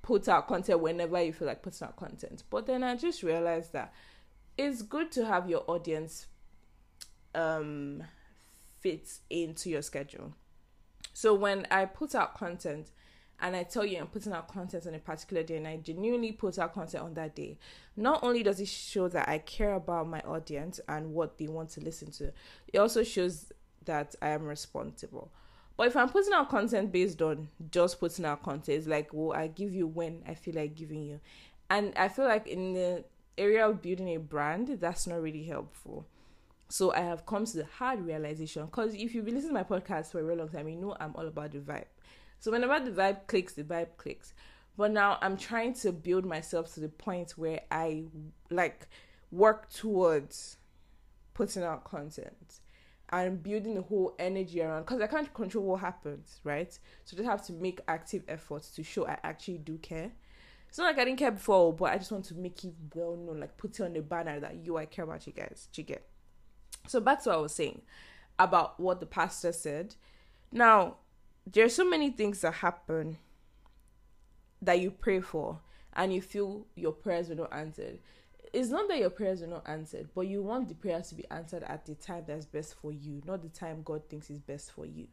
put 0.00 0.28
out 0.28 0.48
content 0.48 0.80
whenever 0.80 1.20
you 1.22 1.32
feel 1.32 1.46
like 1.46 1.62
putting 1.62 1.86
out 1.86 1.96
content. 1.96 2.42
But 2.50 2.66
then 2.66 2.82
I 2.82 2.96
just 2.96 3.22
realized 3.22 3.72
that 3.72 3.92
it's 4.56 4.82
good 4.82 5.10
to 5.12 5.24
have 5.24 5.48
your 5.48 5.64
audience 5.66 6.26
um 7.34 8.02
fit 8.80 9.08
into 9.30 9.70
your 9.70 9.82
schedule. 9.82 10.34
So 11.14 11.34
when 11.34 11.66
I 11.70 11.84
put 11.84 12.14
out 12.14 12.36
content 12.36 12.90
and 13.40 13.54
I 13.56 13.62
tell 13.64 13.84
you 13.84 13.98
I'm 13.98 14.06
putting 14.06 14.32
out 14.32 14.48
content 14.48 14.86
on 14.86 14.94
a 14.94 14.98
particular 14.98 15.42
day 15.42 15.56
and 15.56 15.68
I 15.68 15.76
genuinely 15.76 16.32
put 16.32 16.58
out 16.58 16.74
content 16.74 17.04
on 17.04 17.14
that 17.14 17.34
day, 17.34 17.58
not 17.96 18.22
only 18.22 18.42
does 18.42 18.60
it 18.60 18.68
show 18.68 19.08
that 19.08 19.28
I 19.28 19.38
care 19.38 19.74
about 19.74 20.08
my 20.08 20.20
audience 20.20 20.80
and 20.88 21.12
what 21.12 21.38
they 21.38 21.46
want 21.46 21.70
to 21.70 21.80
listen 21.80 22.10
to, 22.12 22.32
it 22.72 22.78
also 22.78 23.02
shows 23.02 23.52
that 23.84 24.14
I 24.20 24.28
am 24.28 24.44
responsible. 24.44 25.30
But 25.76 25.86
if 25.88 25.96
I'm 25.96 26.08
putting 26.08 26.32
out 26.32 26.50
content 26.50 26.92
based 26.92 27.22
on 27.22 27.48
just 27.70 27.98
putting 27.98 28.24
out 28.24 28.42
content, 28.42 28.78
it's 28.78 28.86
like, 28.86 29.10
well, 29.12 29.32
I 29.36 29.48
give 29.48 29.72
you 29.72 29.86
when 29.86 30.22
I 30.26 30.34
feel 30.34 30.54
like 30.54 30.74
giving 30.74 31.02
you. 31.02 31.20
And 31.70 31.94
I 31.96 32.08
feel 32.08 32.26
like 32.26 32.46
in 32.46 32.74
the 32.74 33.04
area 33.38 33.66
of 33.66 33.82
building 33.82 34.08
a 34.14 34.18
brand, 34.18 34.68
that's 34.80 35.06
not 35.06 35.20
really 35.20 35.44
helpful. 35.44 36.06
So 36.68 36.92
I 36.92 37.00
have 37.00 37.26
come 37.26 37.44
to 37.44 37.56
the 37.58 37.66
hard 37.66 38.00
realization 38.00 38.64
because 38.66 38.94
if 38.94 39.14
you've 39.14 39.24
been 39.24 39.34
listening 39.34 39.54
to 39.54 39.60
my 39.60 39.78
podcast 39.78 40.10
for 40.10 40.20
a 40.20 40.24
very 40.24 40.36
long 40.36 40.48
time, 40.48 40.68
you 40.68 40.76
know 40.76 40.96
I'm 40.98 41.14
all 41.16 41.26
about 41.26 41.52
the 41.52 41.58
vibe. 41.58 41.84
So 42.38 42.50
whenever 42.50 42.80
the 42.80 42.90
vibe 42.90 43.26
clicks, 43.26 43.52
the 43.52 43.62
vibe 43.62 43.96
clicks. 43.98 44.32
But 44.76 44.90
now 44.90 45.18
I'm 45.20 45.36
trying 45.36 45.74
to 45.74 45.92
build 45.92 46.24
myself 46.24 46.72
to 46.74 46.80
the 46.80 46.88
point 46.88 47.32
where 47.32 47.60
I 47.70 48.04
like 48.50 48.88
work 49.30 49.70
towards 49.70 50.56
putting 51.34 51.62
out 51.62 51.84
content 51.84 52.60
and 53.10 53.42
building 53.42 53.74
the 53.74 53.82
whole 53.82 54.14
energy 54.18 54.62
around 54.62 54.82
because 54.82 55.02
I 55.02 55.06
can't 55.06 55.32
control 55.34 55.64
what 55.64 55.80
happens, 55.80 56.40
right? 56.42 56.76
So 57.04 57.16
just 57.16 57.28
have 57.28 57.44
to 57.46 57.52
make 57.52 57.80
active 57.86 58.22
efforts 58.28 58.70
to 58.70 58.82
show 58.82 59.06
I 59.06 59.18
actually 59.22 59.58
do 59.58 59.76
care. 59.78 60.10
It's 60.72 60.78
not 60.78 60.86
like 60.86 60.98
I 60.98 61.04
didn't 61.04 61.18
care 61.18 61.30
before, 61.30 61.70
but 61.74 61.92
I 61.92 61.98
just 61.98 62.10
want 62.10 62.24
to 62.24 62.34
make 62.34 62.64
it 62.64 62.72
well 62.94 63.14
known, 63.14 63.40
like 63.40 63.58
put 63.58 63.78
it 63.78 63.82
on 63.82 63.92
the 63.92 64.00
banner 64.00 64.40
that 64.40 64.64
you 64.64 64.78
I 64.78 64.86
care 64.86 65.04
about 65.04 65.26
you 65.26 65.34
guys. 65.34 65.68
Do 65.70 65.82
you 65.82 65.86
get? 65.86 66.08
So 66.86 66.98
back 66.98 67.22
to 67.24 67.28
what 67.28 67.38
I 67.38 67.40
was 67.42 67.54
saying 67.54 67.82
about 68.38 68.80
what 68.80 68.98
the 68.98 69.04
pastor 69.04 69.52
said. 69.52 69.94
Now, 70.50 70.96
there 71.46 71.66
are 71.66 71.68
so 71.68 71.84
many 71.84 72.08
things 72.08 72.40
that 72.40 72.54
happen 72.54 73.18
that 74.62 74.80
you 74.80 74.90
pray 74.90 75.20
for 75.20 75.60
and 75.92 76.10
you 76.14 76.22
feel 76.22 76.66
your 76.74 76.92
prayers 76.92 77.28
were 77.28 77.34
not 77.34 77.52
answered 77.52 77.98
it's 78.52 78.68
not 78.68 78.88
that 78.88 78.98
your 78.98 79.10
prayers 79.10 79.42
are 79.42 79.46
not 79.46 79.66
answered, 79.66 80.08
but 80.14 80.22
you 80.22 80.42
want 80.42 80.68
the 80.68 80.74
prayers 80.74 81.08
to 81.08 81.14
be 81.14 81.24
answered 81.30 81.62
at 81.62 81.86
the 81.86 81.94
time 81.94 82.24
that's 82.26 82.44
best 82.44 82.74
for 82.74 82.92
you, 82.92 83.22
not 83.24 83.42
the 83.42 83.48
time 83.48 83.82
God 83.82 84.02
thinks 84.08 84.30
is 84.30 84.40
best 84.40 84.72
for 84.72 84.84
you. 84.84 85.06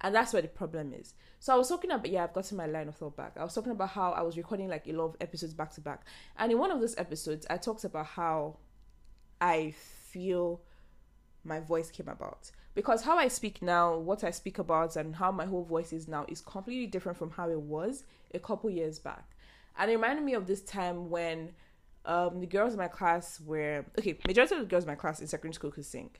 And 0.00 0.14
that's 0.14 0.32
where 0.32 0.42
the 0.42 0.48
problem 0.48 0.92
is. 0.92 1.14
So 1.38 1.54
I 1.54 1.56
was 1.56 1.68
talking 1.68 1.90
about 1.90 2.08
yeah, 2.08 2.24
I've 2.24 2.32
gotten 2.32 2.56
my 2.56 2.66
line 2.66 2.88
of 2.88 2.96
thought 2.96 3.16
back. 3.16 3.36
I 3.38 3.44
was 3.44 3.54
talking 3.54 3.72
about 3.72 3.90
how 3.90 4.12
I 4.12 4.22
was 4.22 4.36
recording 4.36 4.68
like 4.68 4.86
a 4.88 4.92
lot 4.92 5.06
of 5.06 5.16
episodes 5.20 5.54
back 5.54 5.72
to 5.74 5.80
back. 5.80 6.02
And 6.36 6.50
in 6.50 6.58
one 6.58 6.70
of 6.70 6.80
those 6.80 6.96
episodes, 6.98 7.46
I 7.48 7.56
talked 7.56 7.84
about 7.84 8.06
how 8.06 8.56
I 9.40 9.74
feel 9.76 10.60
my 11.44 11.60
voice 11.60 11.90
came 11.90 12.08
about. 12.08 12.50
Because 12.74 13.02
how 13.02 13.18
I 13.18 13.28
speak 13.28 13.60
now, 13.60 13.96
what 13.98 14.24
I 14.24 14.30
speak 14.30 14.58
about 14.58 14.96
and 14.96 15.16
how 15.16 15.30
my 15.30 15.44
whole 15.44 15.64
voice 15.64 15.92
is 15.92 16.08
now 16.08 16.24
is 16.28 16.40
completely 16.40 16.86
different 16.86 17.18
from 17.18 17.30
how 17.30 17.50
it 17.50 17.60
was 17.60 18.04
a 18.32 18.38
couple 18.38 18.70
years 18.70 18.98
back. 18.98 19.36
And 19.78 19.90
it 19.90 19.94
reminded 19.94 20.24
me 20.24 20.34
of 20.34 20.46
this 20.46 20.62
time 20.62 21.10
when 21.10 21.50
um, 22.04 22.40
the 22.40 22.46
girls 22.46 22.72
in 22.72 22.78
my 22.78 22.88
class 22.88 23.40
were 23.40 23.84
okay. 23.98 24.18
Majority 24.26 24.54
of 24.54 24.60
the 24.62 24.66
girls 24.66 24.84
in 24.84 24.88
my 24.88 24.94
class 24.94 25.20
in 25.20 25.26
secondary 25.26 25.54
school 25.54 25.70
could 25.70 25.84
sing, 25.84 26.10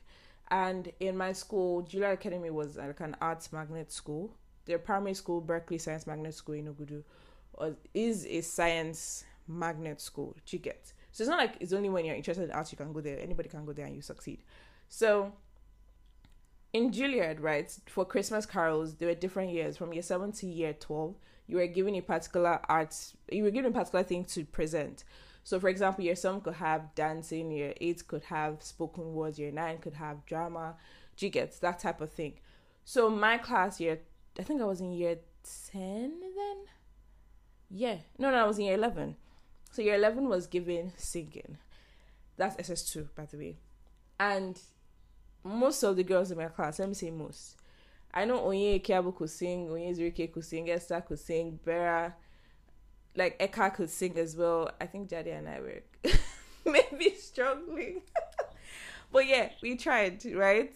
and 0.49 0.91
in 0.99 1.17
my 1.17 1.33
school, 1.33 1.83
Juilliard 1.83 2.13
Academy 2.13 2.49
was 2.49 2.77
like 2.77 2.99
an 2.99 3.15
arts 3.21 3.51
magnet 3.51 3.91
school. 3.91 4.35
Their 4.65 4.79
primary 4.79 5.13
school, 5.13 5.41
Berkeley 5.41 5.77
Science 5.77 6.07
Magnet 6.07 6.33
School 6.33 6.55
in 6.55 6.73
Ogudu, 6.73 7.03
was, 7.57 7.75
is 7.93 8.25
a 8.25 8.41
science 8.41 9.25
magnet 9.47 9.99
school. 9.99 10.35
You 10.47 10.59
get? 10.59 10.93
So 11.11 11.23
it's 11.23 11.29
not 11.29 11.37
like 11.37 11.55
it's 11.59 11.73
only 11.73 11.89
when 11.89 12.05
you're 12.05 12.15
interested 12.15 12.45
in 12.45 12.51
arts 12.51 12.71
you 12.71 12.77
can 12.77 12.93
go 12.93 13.01
there. 13.01 13.19
Anybody 13.19 13.49
can 13.49 13.65
go 13.65 13.73
there 13.73 13.85
and 13.85 13.95
you 13.95 14.01
succeed. 14.01 14.43
So 14.89 15.33
in 16.71 16.91
Juilliard, 16.91 17.41
right, 17.41 17.71
for 17.87 18.05
Christmas 18.05 18.45
carols, 18.45 18.95
there 18.95 19.07
were 19.07 19.15
different 19.15 19.51
years 19.51 19.77
from 19.77 19.93
year 19.93 20.01
seven 20.01 20.31
to 20.33 20.47
year 20.47 20.73
twelve. 20.73 21.15
You 21.45 21.57
were 21.57 21.67
given 21.67 21.93
a 21.95 22.01
particular 22.01 22.59
arts. 22.69 23.15
You 23.29 23.43
were 23.43 23.51
given 23.51 23.71
a 23.71 23.77
particular 23.77 24.03
thing 24.03 24.25
to 24.25 24.45
present. 24.45 25.03
So, 25.43 25.59
for 25.59 25.67
example, 25.67 26.03
your 26.05 26.15
seven 26.15 26.41
could 26.41 26.55
have 26.55 26.95
dancing, 26.95 27.51
your 27.51 27.73
eight 27.81 28.07
could 28.07 28.23
have 28.23 28.63
spoken 28.63 29.13
words, 29.13 29.37
your 29.37 29.51
nine 29.51 29.77
could 29.79 29.93
have 29.95 30.25
drama, 30.25 30.75
gets 31.17 31.59
that 31.59 31.79
type 31.79 32.01
of 32.01 32.11
thing. 32.11 32.39
So, 32.85 33.09
my 33.09 33.37
class 33.37 33.79
year, 33.79 33.99
I 34.39 34.43
think 34.43 34.61
I 34.61 34.65
was 34.65 34.81
in 34.81 34.93
year 34.93 35.17
10 35.71 36.19
then? 36.19 36.57
Yeah, 37.69 37.97
no, 38.17 38.31
no, 38.31 38.37
I 38.37 38.47
was 38.47 38.57
in 38.57 38.65
year 38.65 38.75
11. 38.75 39.15
So, 39.71 39.81
year 39.81 39.95
11 39.95 40.29
was 40.29 40.47
given 40.47 40.93
singing. 40.95 41.57
That's 42.37 42.55
SS2, 42.55 43.09
by 43.15 43.25
the 43.25 43.37
way. 43.37 43.57
And 44.19 44.59
most 45.43 45.83
of 45.83 45.95
the 45.97 46.03
girls 46.03 46.31
in 46.31 46.37
my 46.37 46.47
class, 46.47 46.79
let 46.79 46.87
me 46.87 46.95
say 46.95 47.11
most. 47.11 47.57
I 48.13 48.25
know 48.25 48.39
Onye 48.41 48.81
Kiabu 48.81 49.15
could 49.15 49.29
sing, 49.29 49.67
Onye 49.67 49.97
Zurike 49.97 50.31
could 50.31 50.45
sing, 50.45 50.69
Esther 50.69 51.01
could 51.01 51.19
sing, 51.19 51.59
Bera 51.65 52.15
like 53.15 53.39
Eka 53.39 53.73
could 53.73 53.89
sing 53.89 54.17
as 54.17 54.35
well. 54.35 54.71
I 54.81 54.85
think 54.85 55.09
Jadi 55.09 55.37
and 55.37 55.47
I 55.47 55.59
were 55.59 55.83
maybe 56.65 57.15
struggling. 57.15 58.01
but 59.11 59.27
yeah, 59.27 59.49
we 59.61 59.75
tried, 59.75 60.23
right? 60.33 60.75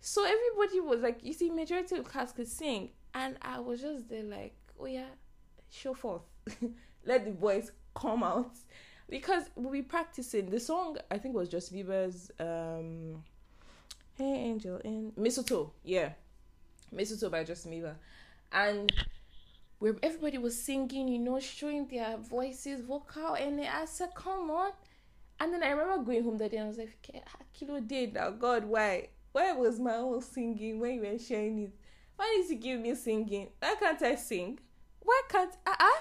So 0.00 0.24
everybody 0.24 0.80
was 0.80 1.00
like, 1.00 1.18
you 1.22 1.32
see, 1.32 1.50
majority 1.50 1.96
of 1.96 2.04
class 2.04 2.32
could 2.32 2.48
sing. 2.48 2.90
And 3.14 3.36
I 3.42 3.60
was 3.60 3.80
just 3.80 4.08
there 4.08 4.22
like, 4.22 4.54
oh 4.78 4.86
yeah, 4.86 5.08
show 5.70 5.94
forth. 5.94 6.22
Let 7.04 7.24
the 7.24 7.32
voice 7.32 7.70
come 7.94 8.22
out. 8.22 8.52
Because 9.08 9.44
we'll 9.56 9.72
be 9.72 9.82
practicing. 9.82 10.48
The 10.50 10.60
song, 10.60 10.96
I 11.10 11.18
think, 11.18 11.34
was 11.34 11.48
Justin 11.48 11.78
Bieber's 11.78 12.30
um, 12.38 13.24
Hey 14.16 14.34
Angel 14.34 14.76
in 14.84 15.12
Mistletoe. 15.16 15.72
Yeah. 15.82 16.10
Mistletoe 16.92 17.28
by 17.28 17.42
Justin 17.42 17.72
Bieber. 17.72 17.94
And 18.52 18.92
where 19.80 19.96
everybody 20.02 20.36
was 20.36 20.62
singing, 20.62 21.08
you 21.08 21.18
know, 21.18 21.40
showing 21.40 21.88
their 21.88 22.18
voices, 22.18 22.82
vocal, 22.82 23.34
and 23.34 23.60
I 23.62 23.86
said, 23.86 24.14
"Come 24.14 24.50
on!" 24.50 24.72
And 25.40 25.52
then 25.54 25.62
I 25.62 25.70
remember 25.70 26.04
going 26.04 26.22
home 26.22 26.36
that 26.36 26.50
day 26.50 26.58
and 26.58 26.66
I 26.66 26.68
was 26.68 26.78
like, 26.78 26.98
"Kilo 27.54 27.80
did 27.80 28.12
now, 28.12 28.30
God, 28.30 28.66
why? 28.66 29.08
Why 29.32 29.52
was 29.52 29.80
my 29.80 29.96
own 29.96 30.20
singing 30.20 30.78
when 30.80 30.94
you 30.94 31.00
were 31.00 31.18
sharing 31.18 31.58
it? 31.60 31.74
Why 32.16 32.26
did 32.36 32.50
you 32.50 32.56
give 32.56 32.80
me 32.80 32.94
singing? 32.94 33.48
Why 33.58 33.74
can't 33.80 34.02
I 34.02 34.16
sing? 34.16 34.60
Why 35.00 35.22
can't 35.30 35.56
ah 35.66 35.70
uh, 35.72 35.84
uh, 35.84 36.00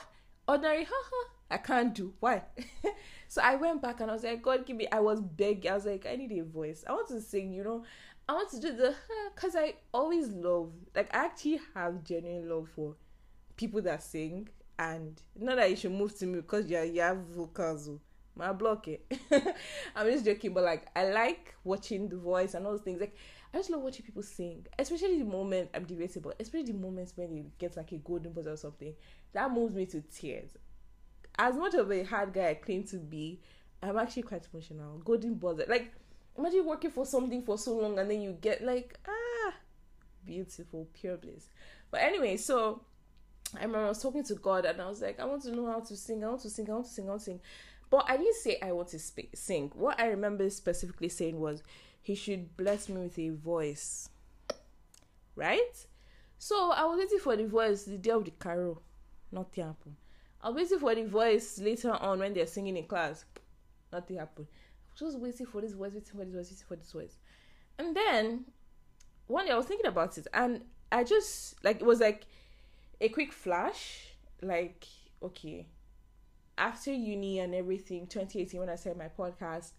ordinary? 0.51 0.83
Haha, 0.83 1.29
I 1.49 1.57
can't 1.57 1.95
do. 1.95 2.13
Why?" 2.19 2.43
so 3.29 3.41
I 3.41 3.55
went 3.55 3.81
back 3.81 4.01
and 4.01 4.11
I 4.11 4.13
was 4.13 4.25
like, 4.25 4.43
"God, 4.43 4.65
give 4.65 4.75
me." 4.75 4.87
I 4.91 4.99
was 4.99 5.21
begging. 5.21 5.71
I 5.71 5.75
was 5.75 5.85
like, 5.85 6.05
"I 6.05 6.17
need 6.17 6.33
a 6.33 6.43
voice. 6.43 6.83
I 6.85 6.91
want 6.91 7.07
to 7.07 7.21
sing." 7.21 7.53
You 7.53 7.63
know. 7.63 7.83
I 8.27 8.33
want 8.33 8.51
to 8.51 8.59
do 8.59 8.75
the 8.75 8.93
because 9.33 9.55
I 9.55 9.73
always 9.91 10.27
love 10.27 10.71
like 10.93 11.11
I 11.15 11.25
actually 11.25 11.61
have 11.73 12.03
genuine 12.03 12.47
love 12.47 12.69
for 12.75 12.95
people 13.59 13.81
that 13.81 14.01
sing 14.01 14.47
and 14.79 15.21
not 15.37 15.57
that 15.57 15.69
you 15.69 15.75
should 15.75 15.91
move 15.91 16.17
to 16.17 16.25
me 16.25 16.39
because 16.39 16.69
you 16.69 16.79
you 16.79 17.01
have 17.01 17.17
vocals. 17.17 17.89
Oh. 17.89 17.99
My 18.35 18.53
block 18.53 18.87
it. 18.87 19.05
I'm 19.95 20.09
just 20.09 20.23
joking, 20.23 20.53
but 20.53 20.63
like 20.63 20.87
I 20.95 21.09
like 21.09 21.55
watching 21.65 22.07
the 22.07 22.15
voice 22.15 22.53
and 22.53 22.65
all 22.65 22.71
those 22.71 22.81
things. 22.81 23.01
Like 23.01 23.13
I 23.53 23.57
just 23.57 23.69
love 23.69 23.81
watching 23.81 24.05
people 24.05 24.23
sing, 24.23 24.65
especially 24.77 25.19
the 25.19 25.25
moment 25.25 25.71
I'm 25.73 25.83
debatable, 25.83 26.31
especially 26.39 26.71
the 26.71 26.77
moments 26.77 27.11
when 27.17 27.35
it 27.35 27.57
gets 27.57 27.75
like 27.75 27.91
a 27.91 27.97
golden 27.97 28.31
buzzer 28.31 28.51
or 28.51 28.57
something. 28.57 28.93
That 29.33 29.51
moves 29.51 29.75
me 29.75 29.85
to 29.87 29.99
tears. 30.01 30.51
As 31.37 31.57
much 31.57 31.73
of 31.73 31.91
a 31.91 32.03
hard 32.03 32.31
guy 32.31 32.51
I 32.51 32.53
claim 32.53 32.85
to 32.85 32.97
be, 32.97 33.41
I'm 33.83 33.97
actually 33.97 34.23
quite 34.23 34.47
emotional. 34.53 34.99
Golden 34.99 35.33
buzzer 35.33 35.65
like 35.67 35.91
imagine 36.37 36.65
working 36.65 36.91
for 36.91 37.05
something 37.05 37.43
for 37.43 37.57
so 37.57 37.75
long 37.75 37.99
and 37.99 38.09
then 38.09 38.21
you 38.21 38.37
get 38.39 38.63
like 38.63 38.97
ah, 39.05 39.53
beautiful, 40.25 40.87
pure 40.93 41.17
bliss. 41.17 41.49
But 41.91 42.01
anyway, 42.01 42.37
so 42.37 42.83
I 43.55 43.61
remember 43.61 43.85
I 43.85 43.89
was 43.89 44.01
talking 44.01 44.23
to 44.23 44.35
God 44.35 44.65
and 44.65 44.81
I 44.81 44.87
was 44.87 45.01
like, 45.01 45.19
I 45.19 45.25
want 45.25 45.43
to 45.43 45.51
know 45.51 45.65
how 45.65 45.79
to 45.79 45.95
sing, 45.95 46.23
I 46.23 46.27
want 46.27 46.41
to 46.41 46.49
sing, 46.49 46.69
I 46.69 46.73
want 46.73 46.85
to 46.85 46.91
sing, 46.91 47.05
I 47.05 47.09
want 47.09 47.21
to 47.21 47.25
sing. 47.25 47.41
But 47.89 48.05
I 48.07 48.17
didn't 48.17 48.35
say 48.35 48.57
I 48.61 48.71
want 48.71 48.89
to 48.89 48.99
sp- 49.01 49.33
sing. 49.33 49.71
What 49.73 49.99
I 49.99 50.07
remember 50.07 50.49
specifically 50.49 51.09
saying 51.09 51.39
was, 51.39 51.63
He 52.01 52.15
should 52.15 52.55
bless 52.55 52.89
me 52.89 53.01
with 53.01 53.17
a 53.17 53.29
voice. 53.29 54.09
Right? 55.35 55.87
So 56.37 56.71
I 56.71 56.85
was 56.85 56.99
waiting 56.99 57.19
for 57.19 57.35
the 57.35 57.47
voice 57.47 57.83
the 57.83 57.97
day 57.97 58.11
of 58.11 58.25
the 58.25 58.31
carol. 58.31 58.81
Nothing 59.31 59.65
happened. 59.65 59.95
I 60.41 60.49
was 60.49 60.55
waiting 60.55 60.79
for 60.79 60.95
the 60.95 61.03
voice 61.05 61.59
later 61.59 61.91
on 61.91 62.19
when 62.19 62.33
they're 62.33 62.47
singing 62.47 62.77
in 62.77 62.85
class. 62.85 63.25
Nothing 63.91 64.17
happened. 64.17 64.47
I 64.51 65.03
was 65.03 65.13
just 65.13 65.23
waiting 65.23 65.45
for 65.45 65.61
this 65.61 65.73
voice, 65.73 65.93
waiting 65.93 66.11
for 66.17 66.25
this 66.25 66.33
voice, 66.33 66.51
waiting 66.51 66.65
for 66.67 66.75
this 66.75 66.91
voice. 66.91 67.17
And 67.77 67.95
then 67.95 68.45
one 69.27 69.45
day 69.45 69.51
I 69.51 69.57
was 69.57 69.65
thinking 69.65 69.87
about 69.87 70.17
it 70.17 70.27
and 70.33 70.61
I 70.91 71.03
just 71.03 71.63
like 71.63 71.81
it 71.81 71.85
was 71.85 71.99
like 71.99 72.25
a 73.01 73.09
quick 73.09 73.31
flash 73.31 74.13
like 74.41 74.85
okay 75.21 75.65
after 76.57 76.91
uni 76.91 77.39
and 77.39 77.55
everything 77.55 78.05
2018 78.07 78.59
when 78.59 78.69
i 78.69 78.75
started 78.75 78.97
my 78.99 79.07
podcast 79.07 79.71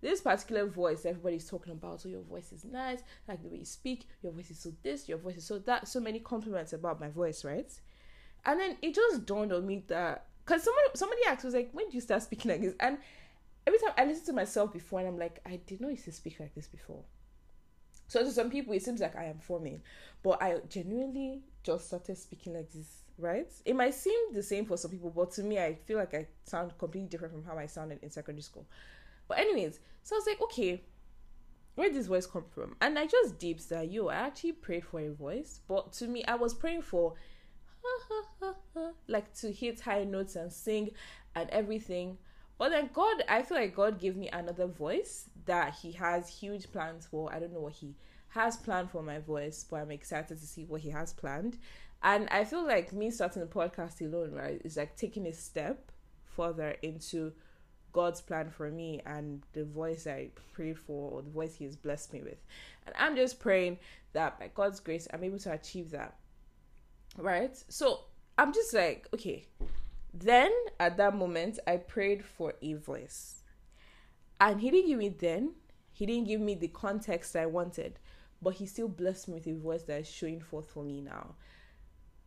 this 0.00 0.20
particular 0.20 0.66
voice 0.66 1.04
everybody's 1.04 1.48
talking 1.48 1.72
about 1.72 2.00
so 2.00 2.08
your 2.08 2.22
voice 2.22 2.52
is 2.52 2.64
nice 2.64 3.00
like 3.26 3.42
the 3.42 3.48
way 3.48 3.58
you 3.58 3.64
speak 3.64 4.06
your 4.22 4.32
voice 4.32 4.50
is 4.50 4.58
so 4.58 4.72
this 4.82 5.08
your 5.08 5.18
voice 5.18 5.36
is 5.36 5.44
so 5.44 5.58
that 5.58 5.88
so 5.88 5.98
many 5.98 6.20
compliments 6.20 6.72
about 6.72 7.00
my 7.00 7.08
voice 7.08 7.44
right? 7.44 7.72
And 8.44 8.60
then 8.60 8.76
it 8.80 8.94
just 8.94 9.26
dawned 9.26 9.52
on 9.52 9.66
me 9.66 9.84
that 9.88 10.26
because 10.44 10.62
somebody 10.62 10.86
somebody 10.94 11.20
asked 11.26 11.44
was 11.44 11.54
like 11.54 11.70
when 11.72 11.86
did 11.86 11.94
you 11.94 12.00
start 12.00 12.22
speaking 12.22 12.50
like 12.50 12.60
this? 12.60 12.74
And 12.78 12.98
every 13.66 13.78
time 13.80 13.90
i 13.98 14.04
listen 14.04 14.24
to 14.26 14.32
myself 14.32 14.72
before 14.72 15.00
and 15.00 15.08
i'm 15.08 15.18
like 15.18 15.40
i 15.44 15.60
did 15.66 15.80
not 15.80 15.90
used 15.90 16.04
to 16.04 16.12
speak 16.12 16.38
like 16.38 16.54
this 16.54 16.68
before. 16.68 17.02
So 18.06 18.24
to 18.24 18.32
some 18.32 18.48
people, 18.48 18.72
it 18.72 18.82
seems 18.82 19.00
like 19.00 19.14
I 19.16 19.24
am 19.24 19.38
forming, 19.38 19.82
but 20.22 20.42
I 20.42 20.60
genuinely 20.70 21.42
just 21.68 21.88
started 21.88 22.16
speaking 22.16 22.54
like 22.54 22.70
this, 22.72 23.02
right? 23.18 23.52
It 23.66 23.76
might 23.76 23.92
seem 23.92 24.32
the 24.32 24.42
same 24.42 24.64
for 24.64 24.78
some 24.78 24.90
people, 24.90 25.10
but 25.10 25.30
to 25.32 25.42
me, 25.42 25.58
I 25.58 25.74
feel 25.74 25.98
like 25.98 26.14
I 26.14 26.26
sound 26.44 26.72
completely 26.78 27.10
different 27.10 27.34
from 27.34 27.44
how 27.44 27.58
I 27.58 27.66
sounded 27.66 28.02
in 28.02 28.08
secondary 28.08 28.40
school. 28.40 28.66
But 29.28 29.38
anyways, 29.38 29.78
so 30.02 30.16
I 30.16 30.18
was 30.18 30.26
like, 30.26 30.40
okay, 30.44 30.82
where 31.74 31.88
did 31.88 31.98
this 31.98 32.06
voice 32.06 32.26
come 32.26 32.46
from? 32.54 32.74
And 32.80 32.98
I 32.98 33.06
just 33.06 33.38
deeps 33.38 33.66
that 33.66 33.92
yo, 33.92 34.08
I 34.08 34.14
actually 34.14 34.52
prayed 34.52 34.86
for 34.86 34.98
a 34.98 35.10
voice, 35.10 35.60
but 35.68 35.92
to 35.94 36.08
me, 36.08 36.24
I 36.24 36.36
was 36.36 36.54
praying 36.54 36.82
for 36.82 37.12
like 39.06 39.34
to 39.34 39.52
hit 39.52 39.80
high 39.80 40.04
notes 40.04 40.36
and 40.36 40.50
sing 40.50 40.92
and 41.34 41.50
everything. 41.50 42.16
But 42.56 42.70
then 42.70 42.88
God, 42.94 43.22
I 43.28 43.42
feel 43.42 43.58
like 43.58 43.76
God 43.76 44.00
gave 44.00 44.16
me 44.16 44.30
another 44.30 44.66
voice 44.66 45.28
that 45.44 45.74
He 45.82 45.92
has 45.92 46.28
huge 46.28 46.72
plans 46.72 47.06
for. 47.06 47.30
I 47.30 47.38
don't 47.38 47.52
know 47.52 47.60
what 47.60 47.74
He 47.74 47.94
has 48.30 48.56
planned 48.56 48.90
for 48.90 49.02
my 49.02 49.18
voice, 49.18 49.64
but 49.68 49.76
I'm 49.76 49.90
excited 49.90 50.38
to 50.38 50.46
see 50.46 50.64
what 50.64 50.80
He 50.80 50.90
has 50.90 51.12
planned. 51.12 51.58
And 52.02 52.28
I 52.30 52.44
feel 52.44 52.64
like 52.64 52.92
me 52.92 53.10
starting 53.10 53.42
the 53.42 53.48
podcast 53.48 54.00
alone, 54.00 54.32
right, 54.32 54.60
is 54.64 54.76
like 54.76 54.96
taking 54.96 55.26
a 55.26 55.32
step 55.32 55.90
further 56.24 56.76
into 56.82 57.32
God's 57.92 58.20
plan 58.20 58.50
for 58.50 58.70
me 58.70 59.00
and 59.06 59.42
the 59.52 59.64
voice 59.64 60.06
I 60.06 60.30
prayed 60.52 60.78
for 60.78 61.10
or 61.10 61.22
the 61.22 61.30
voice 61.30 61.56
He 61.56 61.64
has 61.64 61.76
blessed 61.76 62.12
me 62.12 62.22
with. 62.22 62.38
And 62.86 62.94
I'm 62.98 63.16
just 63.16 63.40
praying 63.40 63.78
that 64.12 64.38
by 64.38 64.50
God's 64.54 64.80
grace, 64.80 65.08
I'm 65.12 65.24
able 65.24 65.38
to 65.40 65.52
achieve 65.52 65.90
that. 65.90 66.16
Right? 67.16 67.56
So 67.68 68.04
I'm 68.36 68.52
just 68.52 68.72
like, 68.72 69.08
okay. 69.14 69.46
Then 70.14 70.52
at 70.78 70.96
that 70.98 71.16
moment, 71.16 71.58
I 71.66 71.76
prayed 71.78 72.24
for 72.24 72.54
a 72.62 72.74
voice. 72.74 73.42
And 74.40 74.60
He 74.60 74.70
didn't 74.70 74.88
give 74.88 74.98
me 74.98 75.08
then, 75.08 75.54
He 75.92 76.06
didn't 76.06 76.28
give 76.28 76.40
me 76.40 76.54
the 76.54 76.68
context 76.68 77.34
I 77.34 77.46
wanted, 77.46 77.98
but 78.42 78.54
He 78.54 78.66
still 78.66 78.88
blessed 78.88 79.28
me 79.28 79.34
with 79.34 79.46
a 79.46 79.54
voice 79.54 79.82
that 79.84 80.00
is 80.00 80.10
showing 80.10 80.40
forth 80.40 80.70
for 80.70 80.82
me 80.82 81.00
now. 81.00 81.34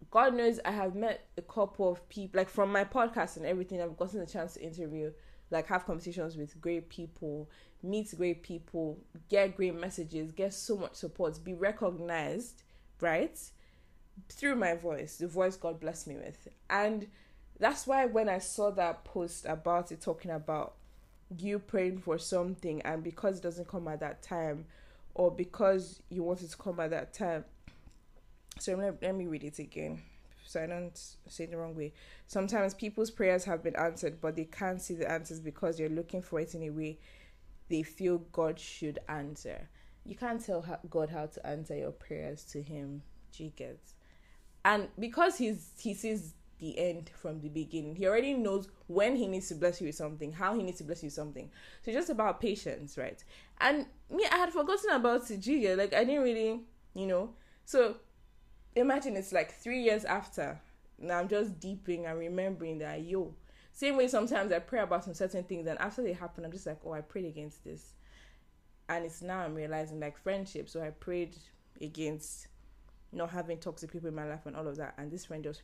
God 0.10 0.34
knows 0.34 0.60
I 0.66 0.72
have 0.72 0.96
met 0.96 1.28
a 1.38 1.42
couple 1.42 1.92
of 1.92 2.08
people, 2.10 2.40
like 2.40 2.50
from 2.50 2.72
my 2.72 2.84
podcast 2.84 3.38
and 3.38 3.46
everything, 3.46 3.82
I've 3.82 3.98
gotten 3.98 4.22
a 4.22 4.26
chance 4.26 4.56
to 4.56 4.64
interview 4.64 5.12
like 5.52 5.68
have 5.68 5.86
conversations 5.86 6.38
with 6.38 6.60
great 6.60 6.90
people, 6.90 7.50
meet 7.84 8.14
great 8.18 8.42
people, 8.42 8.98
get 9.30 9.56
great 9.56 9.76
messages, 9.76 10.32
get 10.32 10.54
so 10.54 10.78
much 10.78 10.96
support, 10.96 11.44
be 11.44 11.54
recognized, 11.54 12.64
right? 13.02 13.38
Through 14.30 14.56
my 14.56 14.76
voice, 14.76 15.18
the 15.18 15.28
voice 15.28 15.58
God 15.58 15.80
blessed 15.80 16.08
me 16.08 16.16
with. 16.16 16.48
And 16.70 17.08
that's 17.60 17.86
why 17.86 18.06
when 18.06 18.30
I 18.30 18.40
saw 18.40 18.72
that 18.72 19.04
post 19.04 19.46
about 19.46 19.92
it 19.92 20.02
talking 20.02 20.32
about 20.32 20.76
you 21.38 21.60
praying 21.60 22.00
for 22.00 22.18
something 22.18 22.82
and 22.82 23.04
because 23.04 23.38
it 23.38 23.44
doesn't 23.44 23.68
come 23.68 23.88
at 23.88 24.00
that 24.00 24.22
time 24.22 24.66
or 25.22 25.30
because 25.30 26.02
you 26.10 26.24
wanted 26.24 26.50
to 26.50 26.58
come 26.58 26.80
at 26.80 26.90
that 26.90 27.14
time. 27.14 27.46
So 28.58 28.74
let, 28.74 29.00
let 29.04 29.16
me 29.16 29.28
read 29.28 29.44
it 29.44 29.60
again 29.60 30.02
so 30.44 30.64
I 30.64 30.66
don't 30.66 31.00
say 31.28 31.46
the 31.46 31.58
wrong 31.58 31.76
way. 31.76 31.94
Sometimes 32.26 32.74
people's 32.74 33.12
prayers 33.12 33.46
have 33.46 33.62
been 33.62 33.76
answered, 33.76 34.20
but 34.20 34.36
they 34.36 34.46
can't 34.46 34.82
see 34.82 34.96
the 34.96 35.10
answers 35.10 35.40
because 35.40 35.78
they're 35.78 35.90
looking 35.90 36.24
for 36.24 36.40
it 36.40 36.56
in 36.56 36.64
a 36.64 36.72
way 36.72 36.98
they 37.70 37.84
feel 37.84 38.18
God 38.32 38.60
should 38.60 38.98
answer. 39.08 39.70
You 40.08 40.16
can't 40.16 40.44
tell 40.44 40.66
God 40.90 41.12
how 41.12 41.28
to 41.28 41.46
answer 41.46 41.78
your 41.78 41.92
prayers 41.92 42.44
to 42.46 42.62
Him. 42.64 43.04
Gets, 43.56 43.94
and 44.66 44.88
because 45.00 45.38
He's 45.38 45.70
He 45.80 45.94
sees 45.94 46.34
the 46.62 46.78
end 46.78 47.10
from 47.16 47.42
the 47.42 47.50
beginning. 47.50 47.96
He 47.96 48.08
already 48.08 48.34
knows 48.34 48.70
when 48.88 49.16
he 49.16 49.28
needs 49.28 49.50
to 49.50 49.56
bless 49.56 49.82
you 49.82 49.88
with 49.88 49.96
something, 49.96 50.32
how 50.32 50.56
he 50.56 50.64
needs 50.64 50.78
to 50.78 50.84
bless 50.84 51.02
you 51.02 51.08
with 51.08 51.14
something. 51.14 51.50
So 51.84 51.92
just 51.92 52.10
about 52.10 52.40
patience, 52.40 52.98
right? 52.98 53.22
And 53.60 53.88
me, 54.10 54.26
I 54.32 54.38
had 54.38 54.54
forgotten 54.54 54.92
about 54.92 55.24
Jiga. 55.24 55.76
Like 55.76 55.94
I 55.94 56.04
didn't 56.04 56.22
really, 56.24 56.62
you 56.94 57.08
know. 57.08 57.32
So 57.66 57.98
imagine 58.76 59.18
it's 59.18 59.34
like 59.34 59.52
three 59.52 59.82
years 59.82 60.06
after. 60.06 60.62
Now 61.00 61.18
I'm 61.18 61.28
just 61.28 61.60
deeping 61.60 62.06
and 62.06 62.18
remembering 62.18 62.78
that 62.78 63.02
yo. 63.02 63.34
Same 63.74 63.98
way 63.98 64.08
sometimes 64.08 64.52
I 64.52 64.60
pray 64.60 64.82
about 64.82 65.04
some 65.04 65.16
certain 65.16 65.44
things 65.44 65.66
and 65.66 65.80
after 65.80 66.04
they 66.04 66.14
happen, 66.14 66.46
I'm 66.46 66.52
just 66.52 66.68
like, 66.68 66.80
oh, 66.86 66.94
I 66.94 67.02
prayed 67.02 67.26
against 67.26 67.64
this. 67.64 67.94
And 68.88 69.04
it's 69.06 69.22
now 69.24 69.40
I'm 69.40 69.56
realizing 69.56 70.00
like 70.00 70.18
friendship. 70.18 70.70
So 70.70 70.84
I 70.84 70.92
prayed 70.92 71.38
against 71.82 72.48
not 73.12 73.32
having 73.32 73.58
toxic 73.58 73.92
people 73.92 74.10
in 74.10 74.16
my 74.16 74.28
life 74.28 74.46
and 74.46 74.56
all 74.56 74.68
of 74.68 74.78
that. 74.78 74.94
And 74.98 75.10
this 75.10 75.26
friend 75.26 75.44
just, 75.44 75.62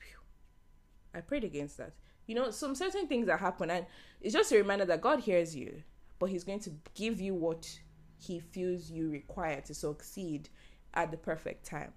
I 1.17 1.21
prayed 1.21 1.43
against 1.43 1.77
that. 1.77 1.93
You 2.25 2.35
know, 2.35 2.51
some 2.51 2.75
certain 2.75 3.07
things 3.07 3.27
that 3.27 3.39
happen, 3.39 3.69
and 3.69 3.85
it's 4.21 4.33
just 4.33 4.51
a 4.51 4.57
reminder 4.57 4.85
that 4.85 5.01
God 5.01 5.21
hears 5.21 5.55
you, 5.55 5.83
but 6.19 6.29
He's 6.29 6.43
going 6.43 6.59
to 6.61 6.71
give 6.93 7.21
you 7.21 7.33
what 7.33 7.79
He 8.19 8.39
feels 8.39 8.89
you 8.89 9.09
require 9.09 9.61
to 9.61 9.73
succeed 9.73 10.49
at 10.93 11.11
the 11.11 11.17
perfect 11.17 11.65
time. 11.65 11.93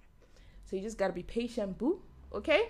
So 0.65 0.77
you 0.77 0.83
just 0.83 0.99
gotta 0.99 1.13
be 1.13 1.23
patient, 1.23 1.79
boo. 1.79 2.01
Okay? 2.33 2.69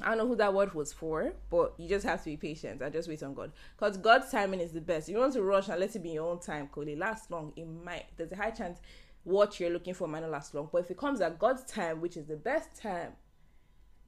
I 0.00 0.10
don't 0.10 0.18
know 0.18 0.28
who 0.28 0.36
that 0.36 0.54
word 0.54 0.74
was 0.74 0.92
for, 0.92 1.32
but 1.50 1.74
you 1.76 1.88
just 1.88 2.06
have 2.06 2.20
to 2.20 2.30
be 2.30 2.36
patient 2.36 2.80
and 2.80 2.92
just 2.92 3.08
wait 3.08 3.22
on 3.22 3.34
God. 3.34 3.50
Because 3.76 3.96
God's 3.96 4.30
timing 4.30 4.60
is 4.60 4.70
the 4.70 4.80
best. 4.80 5.08
You 5.08 5.14
don't 5.14 5.22
want 5.22 5.34
to 5.34 5.42
rush 5.42 5.68
and 5.68 5.80
let 5.80 5.94
it 5.94 6.02
be 6.02 6.10
your 6.10 6.30
own 6.30 6.38
time, 6.38 6.66
because 6.66 6.88
it 6.88 6.98
lasts 6.98 7.30
long. 7.30 7.52
It 7.56 7.66
might 7.66 8.06
there's 8.16 8.32
a 8.32 8.36
high 8.36 8.50
chance 8.50 8.78
what 9.24 9.58
you're 9.60 9.70
looking 9.70 9.94
for 9.94 10.08
might 10.08 10.20
not 10.20 10.30
last 10.30 10.54
long. 10.54 10.68
But 10.72 10.82
if 10.82 10.90
it 10.90 10.96
comes 10.96 11.20
at 11.20 11.38
God's 11.38 11.64
time, 11.64 12.00
which 12.00 12.16
is 12.16 12.26
the 12.26 12.36
best 12.36 12.80
time, 12.80 13.12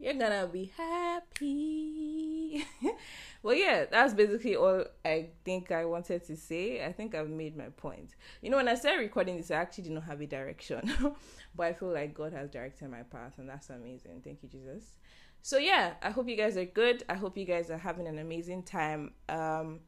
you're 0.00 0.14
gonna 0.14 0.48
be 0.50 0.72
happy. 0.76 2.64
well, 3.42 3.54
yeah, 3.54 3.84
that's 3.90 4.14
basically 4.14 4.56
all 4.56 4.84
I 5.04 5.28
think 5.44 5.70
I 5.70 5.84
wanted 5.84 6.24
to 6.24 6.36
say. 6.36 6.84
I 6.84 6.92
think 6.92 7.14
I've 7.14 7.28
made 7.28 7.56
my 7.56 7.68
point. 7.68 8.14
You 8.40 8.50
know, 8.50 8.56
when 8.56 8.68
I 8.68 8.74
started 8.76 9.00
recording 9.00 9.36
this, 9.36 9.50
I 9.50 9.56
actually 9.56 9.84
did 9.84 9.92
not 9.92 10.04
have 10.04 10.20
a 10.22 10.26
direction, 10.26 10.90
but 11.54 11.66
I 11.66 11.72
feel 11.74 11.92
like 11.92 12.14
God 12.14 12.32
has 12.32 12.48
directed 12.48 12.90
my 12.90 13.02
path, 13.02 13.34
and 13.36 13.48
that's 13.48 13.68
amazing. 13.68 14.22
Thank 14.24 14.42
you, 14.42 14.48
Jesus. 14.48 14.96
So 15.42 15.58
yeah, 15.58 15.94
I 16.02 16.10
hope 16.10 16.28
you 16.28 16.36
guys 16.36 16.56
are 16.56 16.64
good. 16.64 17.04
I 17.08 17.14
hope 17.14 17.36
you 17.36 17.44
guys 17.44 17.70
are 17.70 17.78
having 17.78 18.08
an 18.08 18.18
amazing 18.18 18.62
time. 18.62 19.12
Um, 19.28 19.80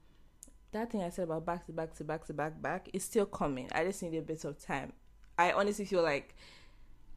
that 0.72 0.90
thing 0.90 1.02
I 1.02 1.08
said 1.08 1.24
about 1.24 1.46
back 1.46 1.66
to 1.66 1.72
back 1.72 1.94
to 1.96 2.04
back 2.04 2.26
to 2.26 2.34
back 2.34 2.60
back 2.60 2.88
is 2.92 3.04
still 3.04 3.26
coming. 3.26 3.68
I 3.72 3.84
just 3.84 4.02
need 4.02 4.16
a 4.16 4.22
bit 4.22 4.44
of 4.44 4.62
time. 4.62 4.92
I 5.38 5.52
honestly 5.52 5.84
feel 5.84 6.02
like 6.02 6.34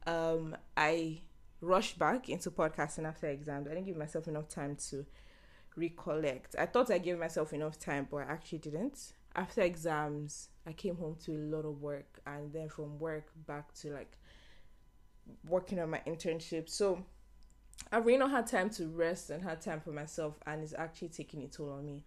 um 0.08 0.56
I 0.78 1.20
rushed 1.66 1.98
back 1.98 2.30
into 2.30 2.52
podcasting 2.52 3.08
after 3.08 3.28
exams. 3.28 3.68
I 3.68 3.72
didn't 3.72 3.88
give 3.88 3.98
myself 3.98 4.28
enough 4.28 4.48
time 4.48 4.78
to 4.90 5.06
recollect. 5.76 6.56
I 6.58 6.66
thought 6.66 6.92
I 6.92 7.00
gave 7.00 7.18
myself 7.18 7.54
enough 7.54 7.80
time, 7.80 8.08
but 8.10 8.18
I 8.18 8.32
actually 8.32 8.60
didn't. 8.60 9.14
After 9.36 9.62
exams, 9.62 10.50
I 10.66 10.74
came 10.74 10.96
home 10.96 11.18
to 11.26 11.32
a 11.34 11.46
lot 11.56 11.66
of 11.66 11.82
work, 11.82 12.20
and 12.26 12.54
then 12.54 12.70
from 12.70 13.00
work 13.00 13.28
back 13.48 13.74
to 13.82 13.92
like 13.92 14.16
working 15.48 15.80
on 15.80 15.90
my 15.90 16.02
internship. 16.08 16.70
So 16.70 17.04
I've 17.92 18.06
really 18.06 18.20
not 18.20 18.32
had 18.32 18.48
time 18.48 18.70
to 18.72 18.88
rest 18.88 19.30
and 19.30 19.44
had 19.44 19.62
time 19.62 19.82
for 19.82 19.92
myself, 19.92 20.40
and 20.46 20.64
it's 20.64 20.74
actually 20.74 21.10
taking 21.10 21.44
a 21.44 21.48
toll 21.48 21.72
on 21.72 21.86
me. 21.86 22.04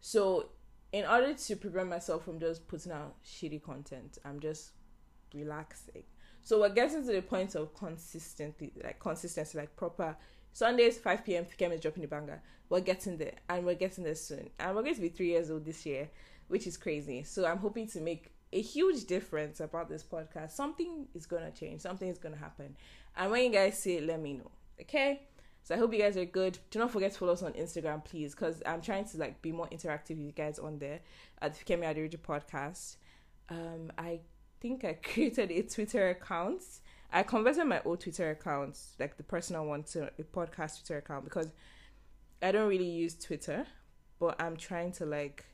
So, 0.00 0.50
in 0.92 1.04
order 1.04 1.34
to 1.34 1.56
prevent 1.56 1.88
myself 1.88 2.24
from 2.24 2.38
just 2.38 2.68
putting 2.68 2.92
out 2.92 3.16
shitty 3.24 3.62
content, 3.62 4.18
I'm 4.24 4.40
just 4.40 4.70
relaxing 5.34 6.04
so 6.46 6.60
we're 6.60 6.68
getting 6.68 7.04
to 7.04 7.12
the 7.12 7.22
point 7.22 7.56
of 7.56 7.74
consistently, 7.74 8.72
like 8.84 9.00
consistency, 9.00 9.58
like 9.58 9.74
proper. 9.74 10.16
Sundays, 10.52 10.96
5 10.96 11.24
p.m. 11.24 11.44
Fikem 11.44 11.72
is 11.72 11.80
dropping 11.80 12.02
the 12.02 12.06
banger. 12.06 12.40
We're 12.68 12.82
getting 12.82 13.16
there, 13.16 13.32
and 13.48 13.66
we're 13.66 13.74
getting 13.74 14.04
there 14.04 14.14
soon. 14.14 14.48
And 14.60 14.76
we're 14.76 14.84
going 14.84 14.94
to 14.94 15.00
be 15.00 15.08
three 15.08 15.30
years 15.30 15.50
old 15.50 15.64
this 15.64 15.84
year, 15.84 16.08
which 16.46 16.68
is 16.68 16.76
crazy. 16.76 17.24
So 17.24 17.46
I'm 17.46 17.58
hoping 17.58 17.88
to 17.88 18.00
make 18.00 18.30
a 18.52 18.60
huge 18.62 19.06
difference 19.06 19.58
about 19.58 19.88
this 19.88 20.04
podcast. 20.04 20.52
Something 20.52 21.08
is 21.16 21.26
going 21.26 21.42
to 21.42 21.50
change. 21.50 21.80
Something 21.80 22.08
is 22.10 22.18
going 22.18 22.36
to 22.36 22.40
happen. 22.40 22.76
And 23.16 23.32
when 23.32 23.42
you 23.42 23.50
guys 23.50 23.82
see 23.82 23.96
it, 23.96 24.06
let 24.06 24.22
me 24.22 24.34
know. 24.34 24.52
Okay? 24.80 25.22
So 25.64 25.74
I 25.74 25.78
hope 25.78 25.92
you 25.92 25.98
guys 25.98 26.16
are 26.16 26.24
good. 26.24 26.60
Do 26.70 26.78
not 26.78 26.92
forget 26.92 27.10
to 27.10 27.18
follow 27.18 27.32
us 27.32 27.42
on 27.42 27.54
Instagram, 27.54 28.04
please, 28.04 28.36
because 28.36 28.62
I'm 28.64 28.82
trying 28.82 29.06
to 29.06 29.16
like 29.18 29.42
be 29.42 29.50
more 29.50 29.66
interactive 29.70 30.10
with 30.10 30.26
you 30.26 30.32
guys 30.32 30.60
on 30.60 30.78
there 30.78 31.00
at 31.42 31.54
the 31.54 31.64
Fikemi 31.64 31.92
Aderoju 31.92 32.18
podcast. 32.18 32.98
Um, 33.48 33.90
I 33.98 34.20
think 34.60 34.84
I 34.84 34.94
created 35.02 35.50
a 35.50 35.62
Twitter 35.62 36.10
account. 36.10 36.62
I 37.12 37.22
converted 37.22 37.66
my 37.66 37.80
old 37.84 38.00
Twitter 38.00 38.30
account, 38.30 38.78
like 38.98 39.16
the 39.16 39.22
personal 39.22 39.64
one, 39.64 39.84
to 39.84 40.10
a 40.18 40.22
podcast 40.22 40.78
Twitter 40.78 40.98
account 40.98 41.24
because 41.24 41.52
I 42.42 42.52
don't 42.52 42.68
really 42.68 42.88
use 42.88 43.14
Twitter, 43.14 43.66
but 44.18 44.40
I'm 44.40 44.56
trying 44.56 44.92
to 44.92 45.06
like 45.06 45.44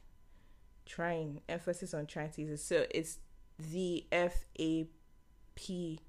trying 0.87 1.41
emphasis 1.49 1.95
on 1.95 2.07
trying 2.07 2.31
to 2.31 2.43
use 2.43 2.51
it. 2.51 2.61
So 2.61 2.87
it's 2.91 3.19
the 3.59 4.07
F 4.11 4.45
A 4.59 4.89
P. 5.55 6.01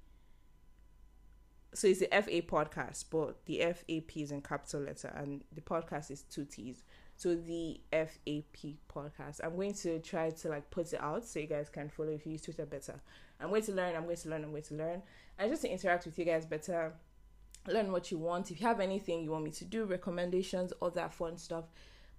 So 1.74 1.88
it's 1.88 2.00
the 2.00 2.12
F 2.12 2.26
A 2.28 2.42
podcast, 2.42 3.06
but 3.10 3.44
the 3.46 3.60
F 3.60 3.84
A 3.88 4.00
P 4.00 4.22
is 4.22 4.32
in 4.32 4.40
capital 4.40 4.80
letter, 4.80 5.12
and 5.14 5.42
the 5.52 5.60
podcast 5.60 6.10
is 6.10 6.22
two 6.22 6.44
T's 6.44 6.82
to 7.20 7.36
the 7.36 7.80
FAP 7.92 8.76
podcast. 8.92 9.40
I'm 9.42 9.56
going 9.56 9.74
to 9.74 9.98
try 10.00 10.30
to 10.30 10.48
like 10.48 10.70
put 10.70 10.92
it 10.92 11.00
out 11.00 11.24
so 11.24 11.38
you 11.40 11.46
guys 11.46 11.68
can 11.68 11.88
follow 11.88 12.10
if 12.10 12.26
you 12.26 12.32
use 12.32 12.42
Twitter 12.42 12.66
better. 12.66 13.00
I'm 13.40 13.50
going 13.50 13.62
to 13.62 13.72
learn, 13.72 13.96
I'm 13.96 14.04
going 14.04 14.16
to 14.16 14.28
learn, 14.28 14.44
I'm 14.44 14.50
going 14.50 14.62
to 14.64 14.74
learn. 14.74 15.02
And 15.38 15.50
just 15.50 15.62
to 15.62 15.70
interact 15.70 16.06
with 16.06 16.18
you 16.18 16.24
guys 16.24 16.46
better, 16.46 16.92
learn 17.66 17.90
what 17.92 18.10
you 18.10 18.18
want. 18.18 18.50
If 18.50 18.60
you 18.60 18.66
have 18.66 18.80
anything 18.80 19.22
you 19.22 19.30
want 19.30 19.44
me 19.44 19.50
to 19.52 19.64
do, 19.64 19.84
recommendations, 19.84 20.72
all 20.80 20.90
that 20.90 21.12
fun 21.12 21.36
stuff, 21.38 21.64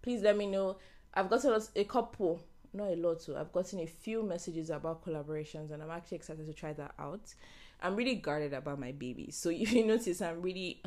please 0.01 0.21
let 0.21 0.37
me 0.37 0.45
know. 0.45 0.77
I've 1.13 1.29
gotten 1.29 1.59
a 1.75 1.83
couple, 1.85 2.41
not 2.73 2.89
a 2.89 2.95
lot, 2.95 3.21
so 3.21 3.37
I've 3.37 3.51
gotten 3.51 3.79
a 3.79 3.85
few 3.85 4.23
messages 4.23 4.69
about 4.69 5.05
collaborations, 5.05 5.71
and 5.71 5.81
I'm 5.81 5.91
actually 5.91 6.17
excited 6.17 6.45
to 6.45 6.53
try 6.53 6.73
that 6.73 6.93
out. 6.99 7.33
I'm 7.81 7.95
really 7.95 8.15
guarded 8.15 8.53
about 8.53 8.79
my 8.79 8.91
baby, 8.91 9.31
so 9.31 9.49
if 9.53 9.71
you 9.71 9.85
notice, 9.85 10.21
I'm 10.21 10.41
really, 10.41 10.81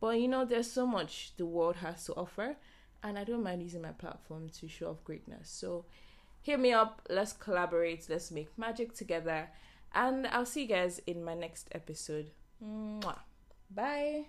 but 0.00 0.20
you 0.20 0.28
know, 0.28 0.44
there's 0.44 0.70
so 0.70 0.86
much 0.86 1.32
the 1.36 1.46
world 1.46 1.76
has 1.76 2.04
to 2.04 2.14
offer 2.14 2.56
and 3.02 3.18
I 3.18 3.24
don't 3.24 3.42
mind 3.42 3.62
using 3.62 3.82
my 3.82 3.92
platform 3.92 4.48
to 4.60 4.68
show 4.68 4.90
off 4.90 5.04
greatness. 5.04 5.48
So 5.48 5.84
hit 6.40 6.60
me 6.60 6.72
up. 6.72 7.02
Let's 7.10 7.32
collaborate. 7.32 8.06
Let's 8.08 8.30
make 8.30 8.56
magic 8.56 8.94
together. 8.94 9.48
And 9.94 10.26
I'll 10.28 10.46
see 10.46 10.62
you 10.62 10.68
guys 10.68 11.00
in 11.06 11.24
my 11.24 11.34
next 11.34 11.68
episode. 11.72 12.30
Mwah. 12.62 13.18
Bye. 13.70 14.26